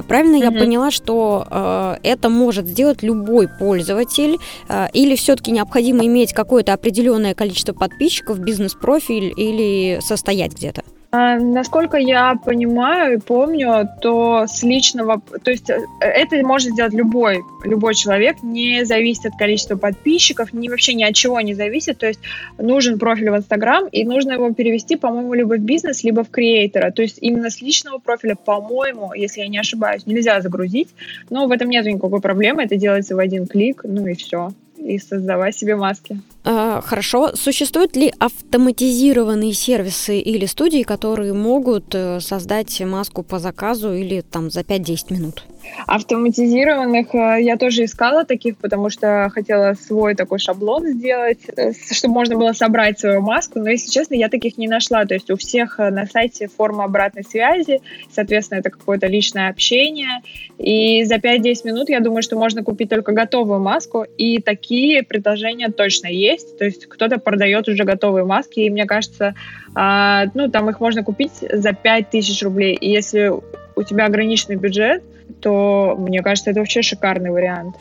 [0.08, 0.44] Правильно угу.
[0.44, 6.72] я поняла, что э, это может сделать любой пользователь, э, или все-таки необходимо иметь какое-то
[6.72, 10.82] определенное количество подписчиков, бизнес-профиль или состоять где-то?
[11.14, 16.94] А, насколько я понимаю и помню, то с личного, то есть э, это может сделать
[16.94, 21.98] любой, любой человек, не зависит от количества подписчиков, ни вообще ни от чего не зависит,
[21.98, 22.20] то есть
[22.56, 26.90] нужен профиль в Инстаграм, и нужно его перевести, по-моему, либо в бизнес, либо в креатора,
[26.92, 30.88] то есть именно с личного профиля, по-моему, если я не ошибаюсь, нельзя загрузить,
[31.28, 34.52] но в этом нет никакой проблемы, это делается в один клик, ну и все
[34.84, 36.20] и создавать себе маски.
[36.44, 37.34] А, хорошо.
[37.34, 44.50] Существуют ли автоматизированные сервисы или студии, которые могут э, создать маску по заказу или там
[44.50, 45.44] за 5-10 минут?
[45.86, 52.14] Автоматизированных э, я тоже искала таких, потому что хотела свой такой шаблон сделать, э, чтобы
[52.14, 55.04] можно было собрать свою маску, но, если честно, я таких не нашла.
[55.04, 60.22] То есть у всех э, на сайте форма обратной связи, соответственно, это какое-то личное общение.
[60.58, 65.68] И за 5-10 минут я думаю, что можно купить только готовую маску, и такие предложения
[65.68, 66.58] точно есть.
[66.58, 69.34] То есть кто-то продает уже готовые маски, и мне кажется,
[69.74, 72.74] а, ну, там их можно купить за 5000 рублей.
[72.74, 73.32] И если
[73.74, 75.02] у тебя ограниченный бюджет,
[75.42, 77.76] то мне кажется, это вообще шикарный вариант.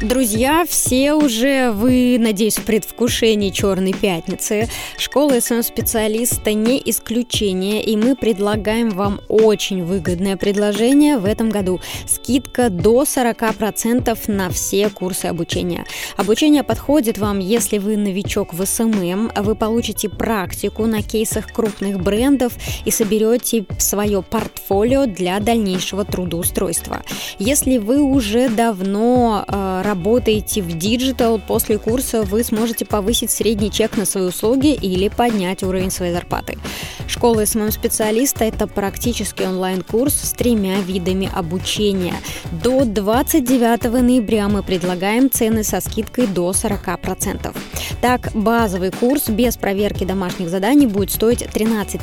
[0.00, 4.66] Друзья, все уже вы, надеюсь, в предвкушении Черной пятницы.
[4.96, 11.80] Школа СМ-специалиста не исключение, и мы предлагаем вам очень выгодное предложение в этом году.
[12.08, 15.84] Скидка до 40% на все курсы обучения.
[16.16, 22.54] Обучение подходит вам, если вы новичок в СММ, вы получите практику на кейсах крупных брендов
[22.86, 27.02] и соберете свое портфолио для дальнейшего трудоустройства.
[27.38, 33.96] Если вы уже давно э, работаете в диджитал, после курса вы сможете повысить средний чек
[33.96, 36.58] на свои услуги или поднять уровень своей зарплаты.
[37.08, 42.14] Школа СММ-специалиста– это практически онлайн-курс с тремя видами обучения.
[42.62, 47.56] До 29 ноября мы предлагаем цены со скидкой до 40%.
[48.00, 52.00] Так, базовый курс без проверки домашних заданий будет стоить 13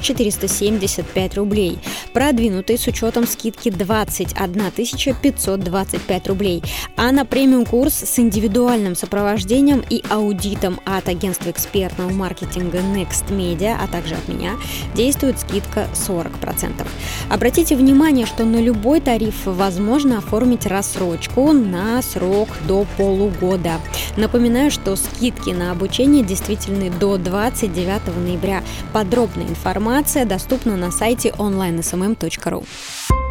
[0.00, 1.78] 475 рублей.
[2.12, 6.62] Продвинутый с учетом скидки 21 525 рублей.
[6.96, 13.86] А на премиум-курс с индивидуальным сопровождением и аудитом от агентства экспертного маркетинга Next Media, а
[13.86, 14.52] также от меня,
[14.94, 16.86] действует скидка 40%.
[17.28, 23.80] Обратите внимание, что на любой тариф возможно оформить рассрочку на срок до полугода.
[24.16, 28.62] Напоминаю, что скидки на обучение действительны до 29 ноября.
[28.92, 33.27] Подробная информация доступна на сайте onlinesmm.ru.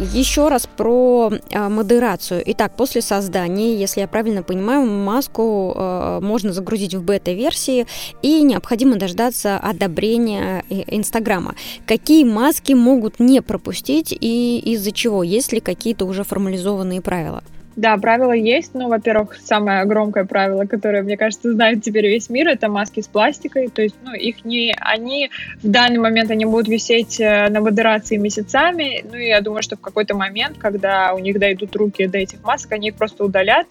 [0.00, 2.42] Еще раз про э, модерацию.
[2.46, 7.86] Итак, после создания, если я правильно понимаю, маску э, можно загрузить в бета-версии
[8.22, 11.54] и необходимо дождаться одобрения Инстаграма.
[11.86, 15.22] Какие маски могут не пропустить и из-за чего?
[15.22, 17.44] Есть ли какие-то уже формализованные правила?
[17.76, 18.74] Да, правила есть.
[18.74, 23.06] Ну, во-первых, самое громкое правило, которое, мне кажется, знает теперь весь мир, это маски с
[23.06, 23.68] пластикой.
[23.68, 24.74] То есть, ну, их не...
[24.80, 25.30] Они
[25.62, 29.04] в данный момент, они будут висеть э, на модерации месяцами.
[29.08, 32.42] Ну, и я думаю, что в какой-то момент, когда у них дойдут руки до этих
[32.42, 33.66] масок, они их просто удалят,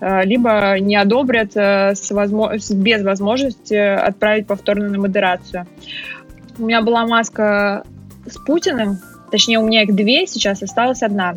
[0.00, 2.58] э, либо не одобрят э, с возможно...
[2.74, 5.66] без возможности отправить повторно на модерацию.
[6.58, 7.84] У меня была маска
[8.26, 8.98] с Путиным,
[9.30, 11.36] точнее, у меня их две, сейчас осталась одна.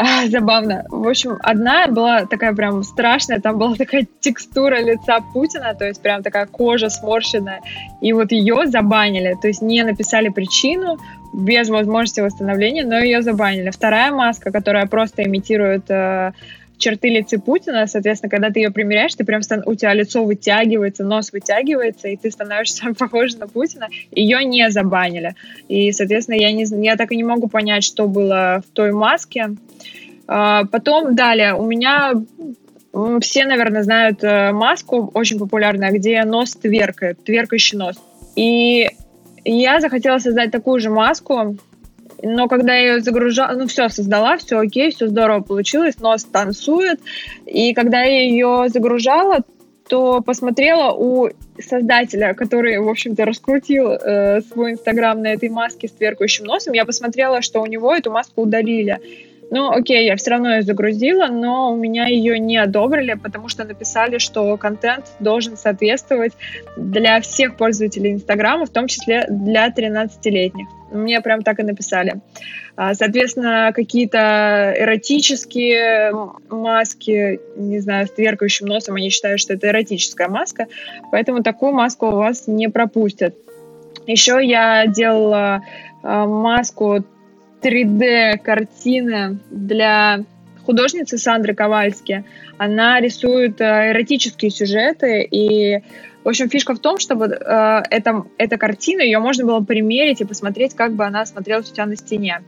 [0.28, 0.84] забавно.
[0.88, 6.02] В общем, одна была такая прям страшная, там была такая текстура лица Путина, то есть
[6.02, 7.60] прям такая кожа сморщенная,
[8.00, 10.98] и вот ее забанили, то есть не написали причину,
[11.32, 13.70] без возможности восстановления, но ее забанили.
[13.70, 16.32] Вторая маска, которая просто имитирует э,
[16.80, 21.32] черты лица Путина, соответственно, когда ты ее примеряешь, ты прям у тебя лицо вытягивается, нос
[21.32, 23.88] вытягивается, и ты становишься похож на Путина.
[24.10, 25.34] Ее не забанили.
[25.68, 29.50] И, соответственно, я, не, я так и не могу понять, что было в той маске.
[30.26, 32.14] А, потом, далее, у меня
[33.20, 37.96] все, наверное, знают э, маску, очень популярная, где нос тверкает, тверкающий нос.
[38.34, 38.88] И
[39.44, 41.56] я захотела создать такую же маску,
[42.22, 47.00] но когда я ее загружала, ну все, создала, все окей, все здорово получилось, нос танцует,
[47.46, 49.40] и когда я ее загружала,
[49.88, 51.30] то посмотрела у
[51.60, 56.84] создателя, который, в общем-то, раскрутил э, свой инстаграм на этой маске с тверкающим носом, я
[56.84, 59.00] посмотрела, что у него эту маску удалили.
[59.50, 63.64] Ну, окей, я все равно ее загрузила, но у меня ее не одобрили, потому что
[63.64, 66.32] написали, что контент должен соответствовать
[66.76, 70.68] для всех пользователей Инстаграма, в том числе для 13-летних.
[70.92, 72.20] Мне прям так и написали.
[72.76, 76.12] А, соответственно, какие-то эротические
[76.48, 80.66] маски, не знаю, с тверкающим носом, они считают, что это эротическая маска,
[81.10, 83.34] поэтому такую маску у вас не пропустят.
[84.06, 85.62] Еще я делала
[86.02, 87.04] а, маску
[87.62, 90.24] 3D-картины для
[90.64, 92.24] художницы Сандры Ковальски.
[92.58, 95.82] Она рисует э, эротические сюжеты, и,
[96.22, 100.24] в общем, фишка в том, чтобы э, это, эта картина, ее можно было примерить и
[100.24, 102.42] посмотреть, как бы она смотрелась у тебя на стене.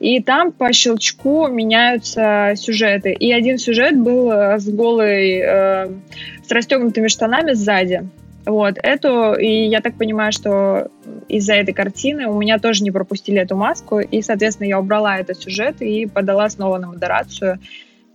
[0.00, 3.12] И там по щелчку меняются сюжеты.
[3.12, 5.86] И один сюжет был э, с голой, э,
[6.46, 8.02] с расстегнутыми штанами сзади.
[8.44, 10.90] Вот, эту, и я так понимаю, что
[11.28, 15.40] из-за этой картины у меня тоже не пропустили эту маску, и, соответственно, я убрала этот
[15.40, 17.60] сюжет и подала снова на модерацию.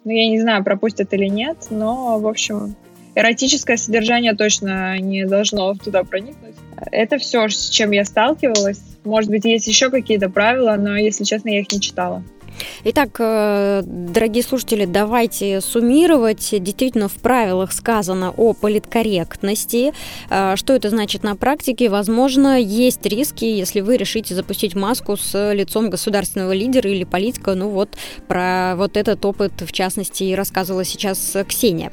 [0.03, 2.75] Ну, я не знаю, пропустят или нет, но, в общем,
[3.15, 6.55] эротическое содержание точно не должно туда проникнуть.
[6.91, 8.81] Это все, с чем я сталкивалась.
[9.05, 12.21] Может быть, есть еще какие-то правила, но, если честно, я их не читала.
[12.83, 16.49] Итак, э, дорогие слушатели, давайте суммировать.
[16.51, 19.93] Действительно, в правилах сказано о политкорректности.
[20.29, 21.89] Э, что это значит на практике?
[21.89, 27.55] Возможно, есть риски, если вы решите запустить маску с лицом государственного лидера или политика.
[27.55, 27.89] Ну вот,
[28.27, 31.91] про вот этот опыт, в частности, и рассказывала сейчас Ксения.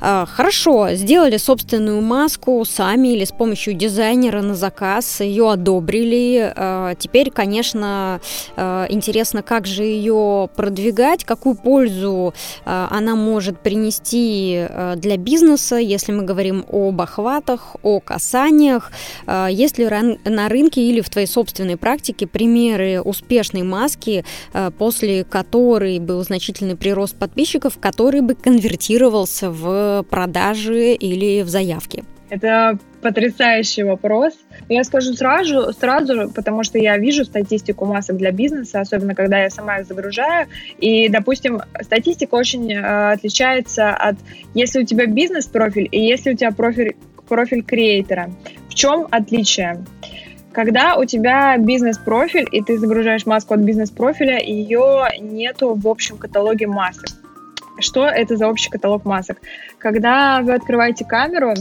[0.00, 6.54] Э, хорошо, сделали собственную маску сами или с помощью дизайнера на заказ, ее одобрили.
[6.98, 8.20] Теперь, конечно,
[8.56, 12.34] интересно, как же ее продвигать, какую пользу
[12.64, 18.92] э, она может принести э, для бизнеса, если мы говорим об охватах, о касаниях,
[19.26, 19.88] э, есть ли
[20.24, 24.24] на рынке или в твоей собственной практике примеры успешной маски,
[24.78, 32.04] после которой был значительный прирост подписчиков, который бы конвертировался в продажи или в заявки?
[32.30, 34.34] Это потрясающий вопрос.
[34.68, 39.50] Я скажу сразу, сразу, потому что я вижу статистику масок для бизнеса, особенно когда я
[39.50, 40.46] сама их загружаю.
[40.78, 44.16] И, допустим, статистика очень э, отличается от,
[44.54, 46.96] если у тебя бизнес-профиль и если у тебя профиль,
[47.28, 48.30] профиль креатора.
[48.68, 49.84] В чем отличие?
[50.52, 56.66] Когда у тебя бизнес-профиль, и ты загружаешь маску от бизнес-профиля, ее нету в общем каталоге
[56.66, 57.06] масок.
[57.80, 59.38] Что это за общий каталог масок?
[59.78, 61.54] Когда вы открываете камеру,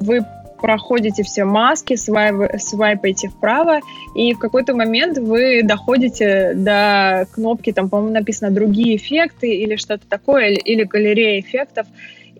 [0.00, 0.24] вы
[0.60, 3.80] проходите все маски, свайп, свайпаете вправо,
[4.14, 10.06] и в какой-то момент вы доходите до кнопки, там, по-моему, написано «другие эффекты» или что-то
[10.08, 11.86] такое, или, или галерея эффектов,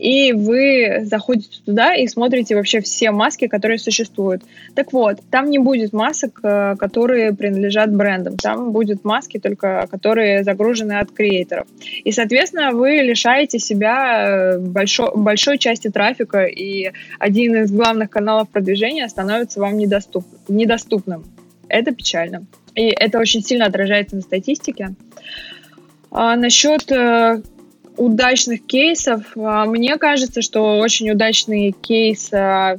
[0.00, 4.42] и вы заходите туда и смотрите вообще все маски, которые существуют.
[4.74, 10.42] Так вот, там не будет масок, э, которые принадлежат брендам, там будут маски только, которые
[10.42, 11.66] загружены от креаторов.
[12.02, 18.48] И, соответственно, вы лишаете себя э, большой, большой части трафика, и один из главных каналов
[18.48, 21.26] продвижения становится вам недоступ, недоступным.
[21.68, 22.46] Это печально.
[22.74, 24.94] И это очень сильно отражается на статистике.
[26.10, 27.42] А насчет э,
[27.96, 29.22] удачных кейсов.
[29.36, 32.78] А, мне кажется, что очень удачный кейс, а,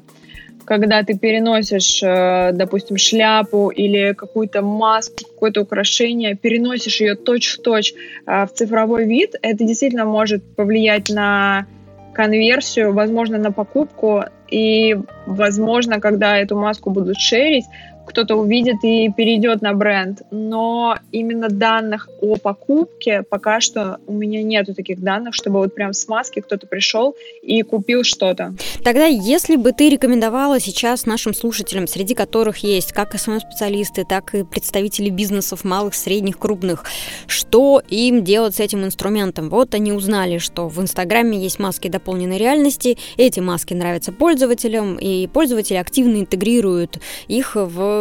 [0.66, 7.93] когда ты переносишь, а, допустим, шляпу или какую-то маску, какое-то украшение, переносишь ее точь-в-точь
[8.26, 11.66] в цифровой вид, это действительно может повлиять на
[12.14, 17.66] конверсию, возможно, на покупку, и, возможно, когда эту маску будут шерить,
[18.12, 20.22] кто-то увидит и перейдет на бренд.
[20.32, 25.93] Но именно данных о покупке пока что у меня нету таких данных, чтобы вот прям
[25.93, 28.53] с маски кто-то пришел и купил что-то.
[28.84, 34.43] Тогда, если бы ты рекомендовала сейчас нашим слушателям, среди которых есть как СММ-специалисты, так и
[34.43, 36.84] представители бизнесов малых, средних, крупных,
[37.28, 39.49] что им делать с этим инструментом?
[39.49, 45.28] Вот они узнали, что в Инстаграме есть маски дополненной реальности, эти маски нравятся пользователям, и
[45.28, 48.01] пользователи активно интегрируют их в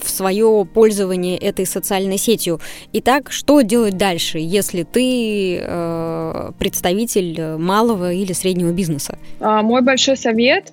[0.00, 2.60] в свое пользование этой социальной сетью.
[2.92, 9.18] Итак, что делать дальше, если ты э, представитель малого или среднего бизнеса?
[9.40, 10.72] А, мой большой совет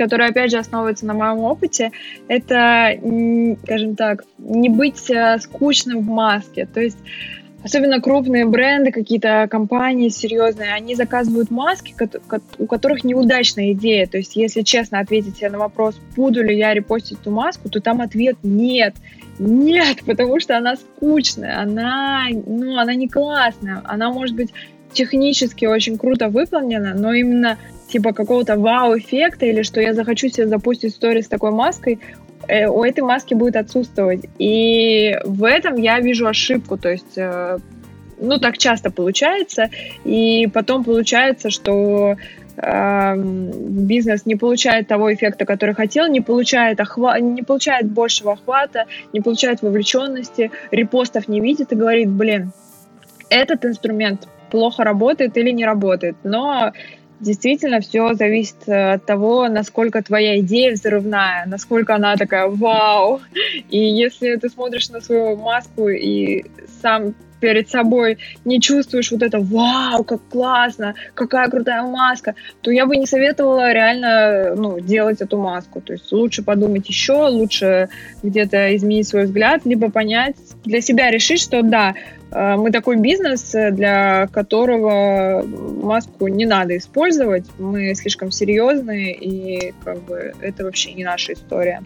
[0.00, 1.90] который, опять же, основывается на моем опыте,
[2.26, 2.98] это,
[3.64, 6.64] скажем так, не быть э, скучным в маске.
[6.64, 6.96] То есть
[7.62, 11.94] Особенно крупные бренды, какие-то компании серьезные, они заказывают маски,
[12.58, 14.06] у которых неудачная идея.
[14.06, 18.00] То есть, если честно ответить на вопрос, буду ли я репостить эту маску, то там
[18.00, 18.94] ответ нет.
[19.38, 24.50] Нет, потому что она скучная, она, ну, она не классная, она может быть
[24.92, 27.58] технически очень круто выполнена, но именно
[27.88, 32.00] типа какого-то вау-эффекта или что я захочу себе запустить историю с такой маской,
[32.48, 34.24] у этой маски будет отсутствовать.
[34.38, 36.76] И в этом я вижу ошибку.
[36.76, 37.58] То есть, э,
[38.18, 39.70] ну, так часто получается.
[40.04, 42.16] И потом получается, что
[42.56, 47.18] э, бизнес не получает того эффекта, который хотел, не получает, охва...
[47.20, 52.52] не получает большего охвата, не получает вовлеченности, репостов не видит и говорит, блин,
[53.28, 56.16] этот инструмент плохо работает или не работает.
[56.24, 56.72] Но
[57.20, 63.20] действительно все зависит э, от того, насколько твоя идея взрывная, насколько она такая вау.
[63.68, 66.44] И если ты смотришь на свою маску и
[66.82, 70.94] сам перед собой не чувствуешь вот это «Вау, как классно!
[71.14, 75.80] Какая крутая маска!», то я бы не советовала реально ну, делать эту маску.
[75.80, 77.88] То есть лучше подумать еще, лучше
[78.22, 81.94] где-то изменить свой взгляд, либо понять, для себя решить, что да,
[82.30, 87.46] э, мы такой бизнес, для которого маску не надо использовать.
[87.58, 91.82] Мы слишком серьезные, и как бы это вообще не наша история.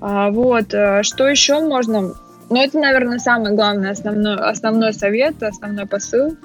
[0.00, 0.74] А, вот.
[0.74, 2.14] Э, что еще можно
[2.52, 6.36] но это, наверное, самый главный основной, основной совет, основной посыл.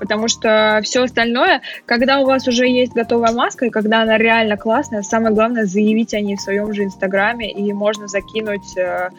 [0.00, 4.56] Потому что все остальное, когда у вас уже есть готовая маска, и когда она реально
[4.56, 9.10] классная, самое главное заявить о ней в своем же инстаграме, и можно закинуть э,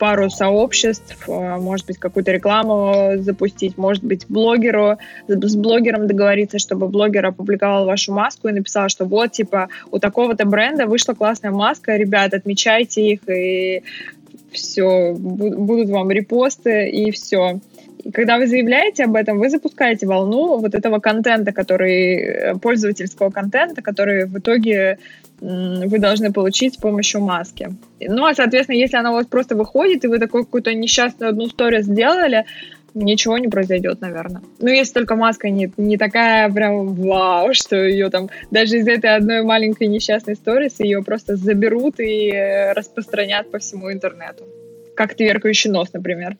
[0.00, 4.98] пару сообществ, э, может быть, какую-то рекламу запустить, может быть, блогеру,
[5.28, 10.46] с блогером договориться, чтобы блогер опубликовал вашу маску и написал, что вот, типа, у такого-то
[10.46, 13.82] бренда вышла классная маска, ребят, отмечайте их, и
[14.52, 17.60] все, будут вам репосты, и все.
[18.04, 23.30] И когда вы заявляете об этом, вы запускаете волну вот этого контента, который, э, пользовательского
[23.30, 24.98] контента, который в итоге
[25.40, 27.70] вы должны получить с помощью маски.
[27.98, 31.46] Ну, а, соответственно, если она у вас просто выходит, и вы такой какую-то несчастную одну
[31.46, 32.44] историю сделали,
[32.94, 34.42] ничего не произойдет, наверное.
[34.58, 39.14] Ну, если только маска не, не такая прям вау, что ее там даже из этой
[39.14, 44.44] одной маленькой несчастной истории ее просто заберут и э, распространят по всему интернету
[44.94, 46.36] как тверкающий нос, например.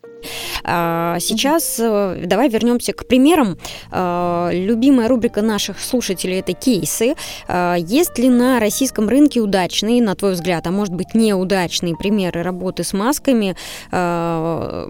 [0.65, 2.27] А, сейчас mm-hmm.
[2.27, 3.59] давай вернемся к примерам.
[3.91, 7.15] А, любимая рубрика наших слушателей это кейсы.
[7.49, 12.43] А, есть ли на российском рынке удачные, на твой взгляд, а может быть неудачные примеры
[12.43, 13.57] работы с масками?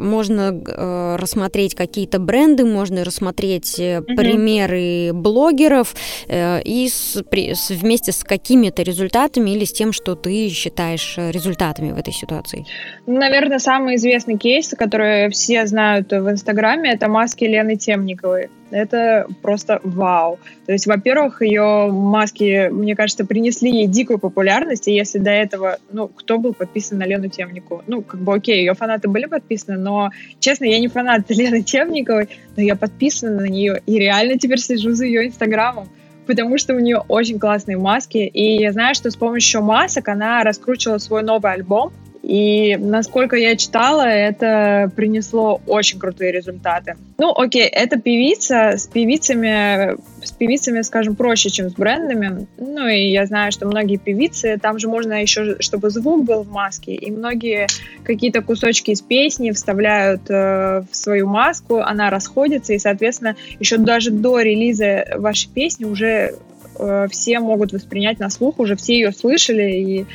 [0.00, 4.16] Можно рассмотреть какие-то бренды, можно рассмотреть mm-hmm.
[4.16, 5.94] примеры блогеров
[6.28, 11.92] и с, при, с, вместе с какими-то результатами или с тем, что ты считаешь результатами
[11.92, 12.64] в этой ситуации.
[13.06, 18.50] Наверное, самый известный кейс, который все знают в Инстаграме, это маски Лены Темниковой.
[18.70, 20.38] Это просто вау.
[20.66, 25.78] То есть, во-первых, ее маски, мне кажется, принесли ей дикую популярность, и если до этого,
[25.90, 27.82] ну, кто был подписан на Лену Темникову?
[27.86, 32.28] Ну, как бы окей, ее фанаты были подписаны, но, честно, я не фанат Лены Темниковой,
[32.56, 35.88] но я подписана на нее, и реально теперь слежу за ее Инстаграмом
[36.26, 40.44] потому что у нее очень классные маски, и я знаю, что с помощью масок она
[40.44, 41.92] раскручивала свой новый альбом,
[42.22, 46.96] и насколько я читала, это принесло очень крутые результаты.
[47.18, 48.76] Ну, окей, это певица.
[48.76, 52.46] С певицами, с певицами, скажем, проще, чем с брендами.
[52.58, 56.50] Ну, и я знаю, что многие певицы, там же можно еще, чтобы звук был в
[56.50, 57.68] маске, и многие
[58.04, 64.10] какие-то кусочки из песни вставляют э, в свою маску, она расходится, и, соответственно, еще даже
[64.10, 66.34] до релиза вашей песни уже
[66.78, 70.06] э, все могут воспринять на слух, уже все ее слышали, и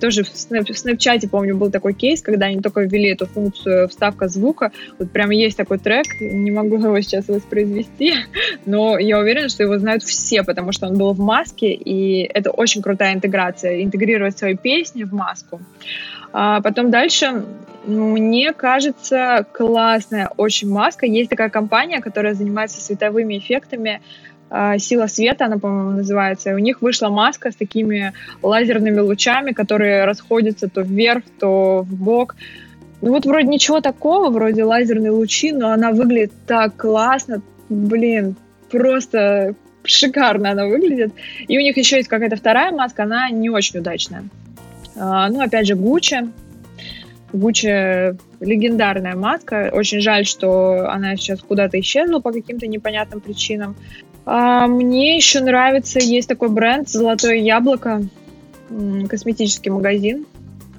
[0.00, 3.88] тоже в, Snap, в Snapchat, помню, был такой кейс, когда они только ввели эту функцию
[3.88, 4.72] вставка звука.
[4.98, 8.14] Вот прямо есть такой трек, не могу его сейчас воспроизвести,
[8.66, 12.50] но я уверена, что его знают все, потому что он был в маске, и это
[12.50, 15.60] очень крутая интеграция, интегрировать свои песни в маску.
[16.32, 17.44] А потом дальше,
[17.86, 21.06] мне кажется, классная очень маска.
[21.06, 24.00] Есть такая компания, которая занимается световыми эффектами,
[24.78, 26.50] сила света, она, по-моему, называется.
[26.50, 31.94] И у них вышла маска с такими лазерными лучами, которые расходятся то вверх, то в
[31.94, 32.36] бок.
[33.00, 37.42] Ну вот вроде ничего такого, вроде лазерные лучи, но она выглядит так классно.
[37.68, 38.36] Блин,
[38.70, 41.12] просто шикарно она выглядит.
[41.46, 44.24] И у них еще есть какая-то вторая маска, она не очень удачная.
[44.96, 46.28] А, ну, опять же, Гуччи.
[47.32, 49.70] Гуччи легендарная маска.
[49.72, 53.76] Очень жаль, что она сейчас куда-то исчезла по каким-то непонятным причинам.
[54.30, 58.02] А, мне еще нравится, есть такой бренд «Золотое яблоко»,
[59.08, 60.26] косметический магазин.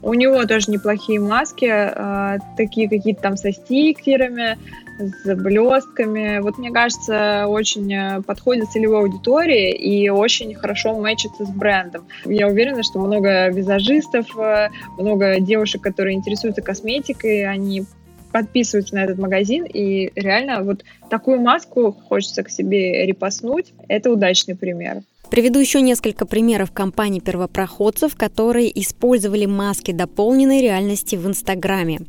[0.04, 4.60] У него тоже неплохие маски, а, такие какие-то там со стикерами,
[5.00, 6.40] с блестками.
[6.42, 12.06] Вот мне кажется, очень э, подходит целевой аудитории и очень хорошо мэчится с брендом.
[12.26, 17.86] Я уверена, что много визажистов, э, много девушек, которые интересуются косметикой, они
[18.32, 23.74] подписываются на этот магазин, и реально вот такую маску хочется к себе репостнуть.
[23.88, 25.02] Это удачный пример.
[25.30, 32.02] Приведу еще несколько примеров компаний-первопроходцев, которые использовали маски дополненной реальности в Инстаграме.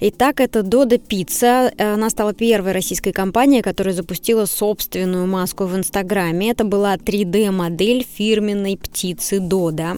[0.00, 1.72] Итак, это Дода Пицца.
[1.78, 6.50] Она стала первой российской компанией, которая запустила собственную маску в Инстаграме.
[6.50, 9.96] Это была 3D-модель фирменной птицы Дода.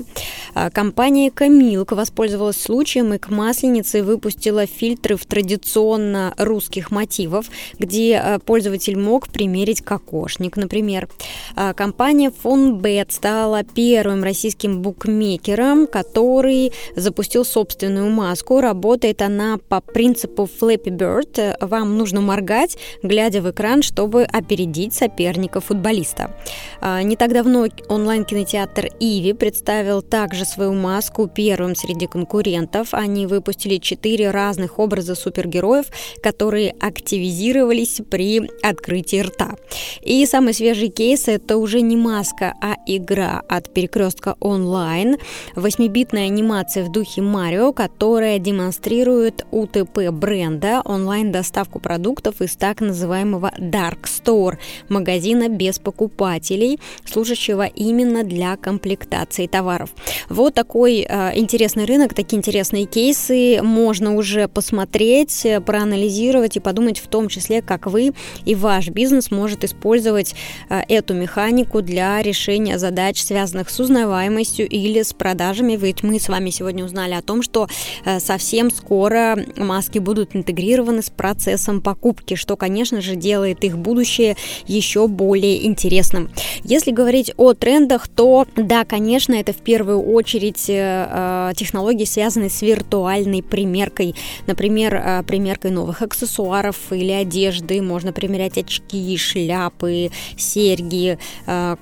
[0.54, 8.16] А, компания Камилк воспользовалась случаем и к масленице выпустила фильтры в традиционно русских мотивов, где
[8.16, 11.08] а, пользователь мог примерить кокошник, например.
[11.56, 18.60] А, компания Fonbet стала первым российским букмекером, который запустил собственную маску.
[18.60, 21.56] Работает она по принципу Flappy Bird.
[21.66, 26.36] Вам нужно моргать, глядя в экран, чтобы опередить соперника футболиста.
[26.82, 32.88] Не так давно онлайн-кинотеатр Иви представил также свою маску первым среди конкурентов.
[32.92, 35.86] Они выпустили четыре разных образа супергероев,
[36.22, 39.56] которые активизировались при открытии рта.
[40.02, 45.16] И самый свежий кейс– это уже не маска, которая А-игра от перекрестка онлайн,
[45.54, 54.04] восьмибитная анимация в духе Марио, которая демонстрирует УТП бренда, онлайн-доставку продуктов из так называемого Dark
[54.04, 59.90] Store, магазина без покупателей, служащего именно для комплектации товаров.
[60.28, 67.08] Вот такой э, интересный рынок, такие интересные кейсы можно уже посмотреть, проанализировать и подумать в
[67.08, 68.12] том числе, как вы
[68.44, 70.34] и ваш бизнес может использовать
[70.68, 72.39] э, эту механику для решения
[72.78, 75.76] задач, связанных с узнаваемостью или с продажами.
[75.76, 77.68] Ведь мы с вами сегодня узнали о том, что
[78.04, 84.36] э, совсем скоро маски будут интегрированы с процессом покупки, что, конечно же, делает их будущее
[84.66, 86.30] еще более интересным.
[86.64, 92.62] Если говорить о трендах, то да, конечно, это в первую очередь э, технологии, связанные с
[92.62, 94.14] виртуальной примеркой.
[94.46, 97.82] Например, примеркой новых аксессуаров или одежды.
[97.82, 101.76] Можно примерять очки, шляпы, серьги, э,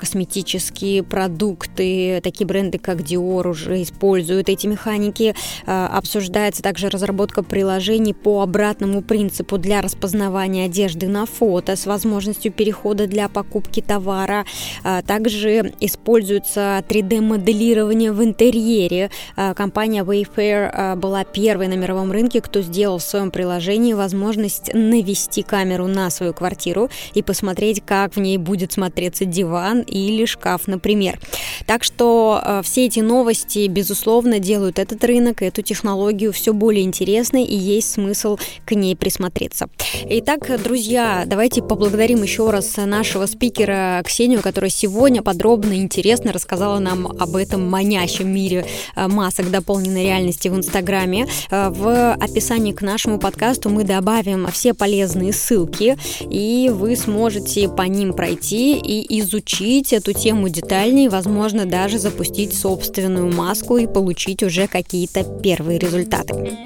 [0.48, 2.20] косметические продукты.
[2.22, 5.34] Такие бренды, как Dior, уже используют эти механики.
[5.66, 12.50] Э, обсуждается также разработка приложений по обратному принципу для распознавания одежды на фото с возможностью
[12.50, 14.46] перехода для покупки товара.
[14.84, 19.10] Э, также используется 3D-моделирование в интерьере.
[19.54, 25.86] Компания Wayfair была первой на мировом рынке, кто сделал в своем приложении возможность навести камеру
[25.86, 31.18] на свою квартиру и посмотреть, как в ней будет смотреться диван или шкаф, например.
[31.66, 37.44] Так что э, все эти новости, безусловно, делают этот рынок, эту технологию все более интересной
[37.44, 39.68] и есть смысл к ней присмотреться.
[40.08, 46.78] Итак, друзья, давайте поблагодарим еще раз нашего спикера Ксению, которая сегодня подробно и интересно рассказала
[46.78, 51.26] нам об этом манящем мире э, масок дополненной реальности в Инстаграме.
[51.50, 55.96] Э, в описании к нашему подкасту мы добавим все полезные ссылки,
[56.30, 63.32] и вы сможете по ним пройти и изучить эту тему детальнее, возможно, даже запустить собственную
[63.32, 66.58] маску и получить уже какие-то первые результаты.